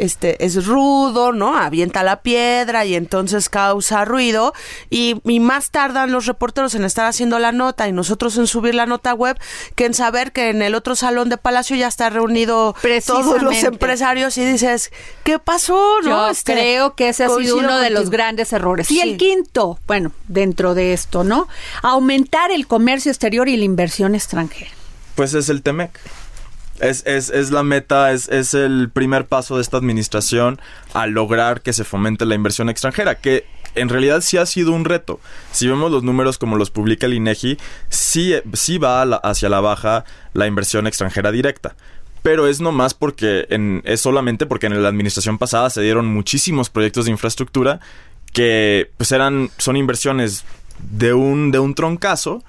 este, 0.03 0.43
es 0.45 0.65
rudo, 0.65 1.31
¿no? 1.31 1.57
Avienta 1.57 2.03
la 2.03 2.21
piedra 2.21 2.85
y 2.85 2.95
entonces 2.95 3.49
causa 3.49 4.05
ruido. 4.05 4.53
Y, 4.89 5.21
y 5.25 5.39
más 5.39 5.71
tardan 5.71 6.11
los 6.11 6.25
reporteros 6.25 6.75
en 6.75 6.83
estar 6.83 7.05
haciendo 7.05 7.39
la 7.39 7.51
nota 7.51 7.87
y 7.87 7.91
nosotros 7.91 8.37
en 8.37 8.47
subir 8.47 8.75
la 8.75 8.85
nota 8.85 9.13
web 9.13 9.37
que 9.75 9.85
en 9.85 9.93
saber 9.93 10.31
que 10.31 10.49
en 10.49 10.61
el 10.61 10.75
otro 10.75 10.95
salón 10.95 11.29
de 11.29 11.37
Palacio 11.37 11.75
ya 11.75 11.87
está 11.87 12.09
reunido 12.09 12.75
todos 13.05 13.41
los 13.41 13.63
empresarios 13.63 14.37
y 14.37 14.45
dices, 14.45 14.91
¿qué 15.23 15.39
pasó? 15.39 16.01
¿No? 16.03 16.09
Yo 16.09 16.29
Este, 16.29 16.53
creo 16.53 16.95
que 16.95 17.09
ese 17.09 17.23
ha 17.25 17.29
sido 17.29 17.57
uno 17.57 17.77
de 17.79 17.89
los 17.89 18.09
grandes 18.09 18.53
errores. 18.53 18.89
Y 18.91 18.95
Sí. 18.95 19.01
el 19.01 19.17
quinto, 19.17 19.79
bueno, 19.87 20.11
dentro 20.27 20.73
de 20.75 20.93
esto, 20.93 21.23
¿no? 21.23 21.47
Aumentar 21.81 22.51
el 22.51 22.67
comercio 22.67 23.11
exterior 23.11 23.47
y 23.49 23.57
la 23.57 23.65
inversión 23.65 24.15
extranjera. 24.15 24.71
Pues 25.15 25.33
es 25.33 25.49
el 25.49 25.61
TEMEC. 25.61 25.91
Es, 26.79 27.03
es, 27.05 27.29
es 27.29 27.51
la 27.51 27.63
meta, 27.63 28.11
es, 28.11 28.27
es 28.29 28.53
el 28.53 28.89
primer 28.89 29.25
paso 29.25 29.55
de 29.55 29.61
esta 29.61 29.77
administración 29.77 30.59
a 30.93 31.07
lograr 31.07 31.61
que 31.61 31.71
se 31.71 31.83
fomente 31.83 32.25
la 32.25 32.35
inversión 32.35 32.69
extranjera, 32.69 33.15
que 33.15 33.45
en 33.75 33.89
realidad 33.89 34.21
sí 34.21 34.37
ha 34.37 34.45
sido 34.45 34.71
un 34.71 34.85
reto. 34.85 35.19
Si 35.51 35.67
vemos 35.67 35.91
los 35.91 36.03
números 36.03 36.37
como 36.37 36.57
los 36.57 36.71
publica 36.71 37.05
el 37.05 37.13
INEGI, 37.13 37.57
sí, 37.89 38.35
sí 38.53 38.77
va 38.77 39.01
hacia 39.01 39.49
la 39.49 39.61
baja 39.61 40.05
la 40.33 40.47
inversión 40.47 40.87
extranjera 40.87 41.31
directa. 41.31 41.75
Pero 42.21 42.47
es 42.47 42.61
nomás 42.61 42.93
porque 42.93 43.47
en, 43.49 43.81
es 43.85 44.01
solamente 44.01 44.45
porque 44.45 44.67
en 44.67 44.81
la 44.81 44.89
administración 44.89 45.37
pasada 45.37 45.69
se 45.69 45.81
dieron 45.81 46.05
muchísimos 46.05 46.69
proyectos 46.69 47.05
de 47.05 47.11
infraestructura 47.11 47.79
que 48.31 48.89
pues 48.97 49.11
eran 49.11 49.51
son 49.57 49.75
inversiones 49.75 50.45
de 50.79 51.13
un 51.13 51.51
de 51.51 51.59
un 51.59 51.75
troncazo 51.75 52.43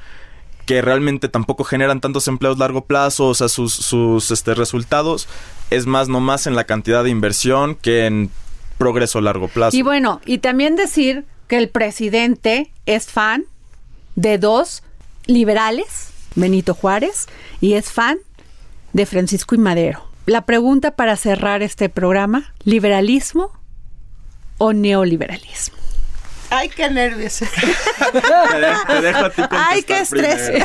que 0.67 0.83
realmente 0.83 1.29
tampoco 1.29 1.65
generan 1.65 2.01
tantos 2.01 2.29
empleos 2.29 2.57
a 2.57 2.61
largo 2.61 2.85
plazo, 2.85 3.29
o 3.29 3.35
sea, 3.35 3.49
sus, 3.49 3.73
sus 3.73 4.31
este, 4.31 4.55
resultados 4.55 5.29
es 5.71 5.87
más 5.87 6.09
nomás 6.09 6.47
en 6.47 6.57
la 6.57 6.65
cantidad 6.65 7.05
de 7.05 7.11
inversión 7.11 7.75
que 7.75 8.07
en 8.07 8.31
progreso 8.79 9.19
a 9.19 9.23
largo 9.23 9.49
plazo. 9.49 9.77
Y 9.77 9.83
bueno, 9.83 10.21
y 10.25 10.39
también 10.39 10.77
decir 10.77 11.25
que 11.49 11.59
el 11.59 11.69
presidente 11.69 12.73
es 12.87 13.07
fan 13.07 13.45
de 14.17 14.39
dos 14.39 14.83
liberales, 15.27 16.11
Benito 16.35 16.75
Juárez, 16.75 17.27
y 17.61 17.75
es 17.75 17.91
fan 17.91 18.19
de 18.93 19.07
Francisco 19.07 19.55
y 19.55 19.59
Madero. 19.59 20.05
La 20.27 20.47
pregunta 20.47 20.93
para 20.93 21.17
cerrar 21.17 21.63
este 21.63 21.89
programa, 21.89 22.55
¿liberalismo 22.65 23.51
o 24.59 24.73
neoliberalismo? 24.73 25.84
Ay, 26.57 26.69
qué 26.69 26.91
nervios. 26.91 27.35
te, 27.39 27.47
de- 28.59 28.77
te 28.87 29.01
dejo 29.01 29.25
a 29.25 29.31
ti 29.31 29.43
Ay, 29.51 29.83
qué 29.83 30.01
estrés. 30.01 30.65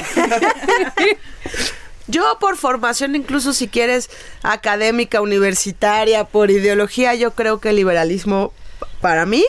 Yo 2.08 2.38
por 2.40 2.58
formación, 2.58 3.16
incluso 3.16 3.54
si 3.54 3.68
quieres 3.68 4.10
académica, 4.42 5.22
universitaria, 5.22 6.24
por 6.24 6.50
ideología, 6.50 7.14
yo 7.14 7.32
creo 7.32 7.60
que 7.60 7.70
el 7.70 7.76
liberalismo 7.76 8.52
para 9.00 9.26
mí 9.28 9.46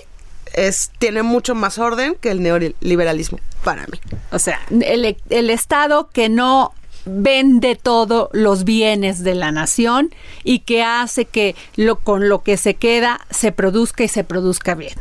es 0.53 0.91
tiene 0.99 1.23
mucho 1.23 1.55
más 1.55 1.79
orden 1.79 2.17
que 2.21 2.31
el 2.31 2.43
neoliberalismo 2.43 3.39
para 3.65 3.87
mí. 3.87 3.99
O 4.31 4.39
sea, 4.39 4.61
el, 4.71 5.17
el 5.31 5.51
Estado 5.51 6.11
que 6.13 6.29
no 6.29 6.75
vende 7.07 7.77
todos 7.77 8.29
los 8.33 8.65
bienes 8.65 9.25
de 9.25 9.35
la 9.35 9.53
nación 9.53 10.15
y 10.45 10.59
que 10.61 10.83
hace 10.83 11.25
que 11.25 11.57
lo, 11.77 11.97
con 11.97 12.29
lo 12.29 12.43
que 12.43 12.59
se 12.59 12.75
queda 12.75 13.21
se 13.31 13.53
produzca 13.53 14.05
y 14.05 14.09
se 14.09 14.23
produzca 14.23 14.75
bien. 14.75 14.93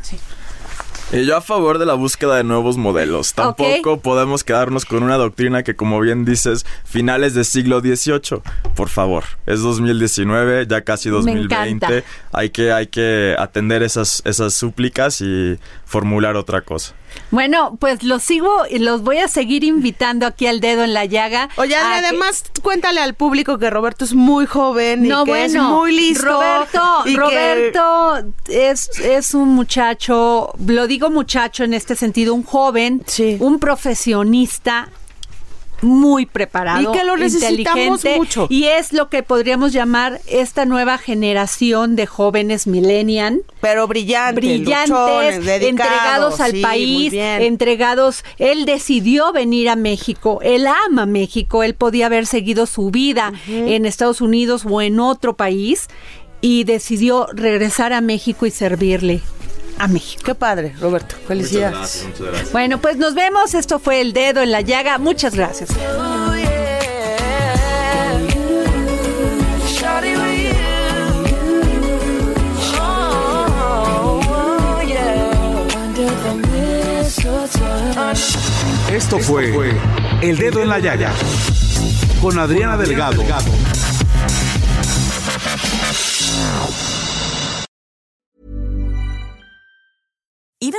Y 1.12 1.26
yo 1.26 1.36
a 1.36 1.42
favor 1.42 1.80
de 1.80 1.88
la 1.88 1.96
búsqueda 1.96 2.36
de 2.36 2.44
nuevos 2.44 2.78
modelos. 2.78 3.34
Tampoco 3.34 4.00
podemos 4.00 4.44
quedarnos 4.44 4.86
con 4.86 5.02
una 5.02 5.18
doctrina 5.18 5.64
que, 5.64 5.76
como 5.76 6.00
bien 6.00 6.24
dices, 6.24 6.68
finales 6.86 7.34
del 7.34 7.46
siglo 7.46 7.80
XVIII. 7.80 8.42
Por 8.76 8.90
favor, 8.90 9.24
es 9.48 9.62
2019, 9.62 10.68
ya 10.68 10.82
casi 10.82 11.10
2020. 11.10 11.56
encanta. 11.56 12.08
Hay 12.32 12.52
que, 12.52 12.72
hay 12.72 12.88
que 12.88 13.36
atender 13.40 13.82
esas, 13.82 14.22
esas 14.24 14.54
súplicas 14.54 15.20
y 15.22 15.58
formular 15.90 16.36
otra 16.36 16.62
cosa. 16.62 16.94
Bueno, 17.32 17.76
pues 17.80 18.04
los 18.04 18.22
sigo 18.22 18.50
y 18.70 18.78
los 18.78 19.02
voy 19.02 19.18
a 19.18 19.28
seguir 19.28 19.64
invitando 19.64 20.28
aquí 20.28 20.46
al 20.46 20.60
dedo 20.60 20.84
en 20.84 20.94
la 20.94 21.06
llaga. 21.06 21.50
Oye, 21.56 21.70
que- 21.72 21.76
además 21.76 22.44
cuéntale 22.62 23.02
al 23.02 23.16
público 23.16 23.58
que 23.58 23.72
Roberto 23.72 24.06
es 24.06 24.14
muy 24.14 24.46
joven 24.46 25.06
y 25.06 25.10
no, 25.10 25.26
que 25.26 25.32
bueno, 25.32 25.46
es 25.46 25.70
muy 25.70 25.92
listo. 25.92 26.26
Roberto, 26.26 26.82
y 27.06 27.14
que- 27.14 27.20
Roberto 27.20 28.18
es, 28.48 28.90
es 29.00 29.34
un 29.34 29.50
muchacho, 29.50 30.54
lo 30.64 30.86
digo 30.86 31.10
muchacho 31.10 31.64
en 31.64 31.74
este 31.74 31.96
sentido, 31.96 32.36
un 32.36 32.44
joven, 32.44 33.02
Sí. 33.08 33.38
un 33.40 33.58
profesionista 33.60 34.90
muy 35.82 36.26
preparado, 36.26 36.94
Y 36.94 36.98
que 36.98 37.04
lo 37.04 37.18
necesitamos 37.18 38.00
inteligente, 38.06 38.18
mucho. 38.18 38.48
y 38.50 38.66
es 38.66 38.94
lo 38.94 39.10
que 39.10 39.24
podríamos 39.24 39.74
llamar 39.74 40.20
esta 40.28 40.66
nueva 40.66 40.98
generación 40.98 41.96
de 41.96 42.06
jóvenes 42.06 42.68
millennial 42.68 43.44
pero 43.62 43.88
brillante, 43.88 44.40
brillantes, 44.42 44.90
luchones, 44.90 45.46
dedicados, 45.46 45.70
entregados 45.70 46.40
al 46.40 46.52
sí, 46.52 46.62
país, 46.62 47.14
entregados. 47.14 48.24
Él 48.38 48.66
decidió 48.66 49.34
venir 49.34 49.70
a 49.70 49.76
México, 49.76 50.40
él 50.42 50.66
ama 50.68 51.06
México, 51.06 51.64
él 51.64 51.74
podía 51.76 52.06
haber 52.06 52.26
seguido 52.26 52.66
su 52.66 52.90
vida 52.92 53.34
en 53.48 53.86
Estados 53.86 54.22
Unidos 54.22 54.66
o 54.70 54.82
en 54.82 55.00
otro 55.00 55.36
país 55.36 55.88
y 56.42 56.64
decidió 56.64 57.28
regresar 57.34 57.92
a 57.92 58.02
México 58.02 58.46
y 58.46 58.52
servirle 58.52 59.22
a 59.80 59.88
México. 59.88 60.22
Qué 60.24 60.36
padre, 60.36 60.74
Roberto. 60.80 61.16
Felicidades. 61.28 62.06
muchas 62.06 62.22
gracias. 62.22 62.52
Bueno, 62.52 62.80
pues 62.80 62.98
nos 62.98 63.16
vemos. 63.16 63.54
Esto 63.54 63.80
fue 63.80 64.02
El 64.02 64.14
Dedo 64.14 64.42
en 64.42 64.52
la 64.52 64.62
Llaga. 64.62 64.98
Muchas 64.98 65.36
gracias. 65.36 65.70
Esto 78.92 79.20
fue 79.20 79.54
El 80.22 80.38
Dedo 80.38 80.62
en 80.62 80.70
la 80.70 80.80
Llaga 80.80 81.12
con 82.22 82.38
Adriana 82.38 82.78
Delgado. 82.78 83.24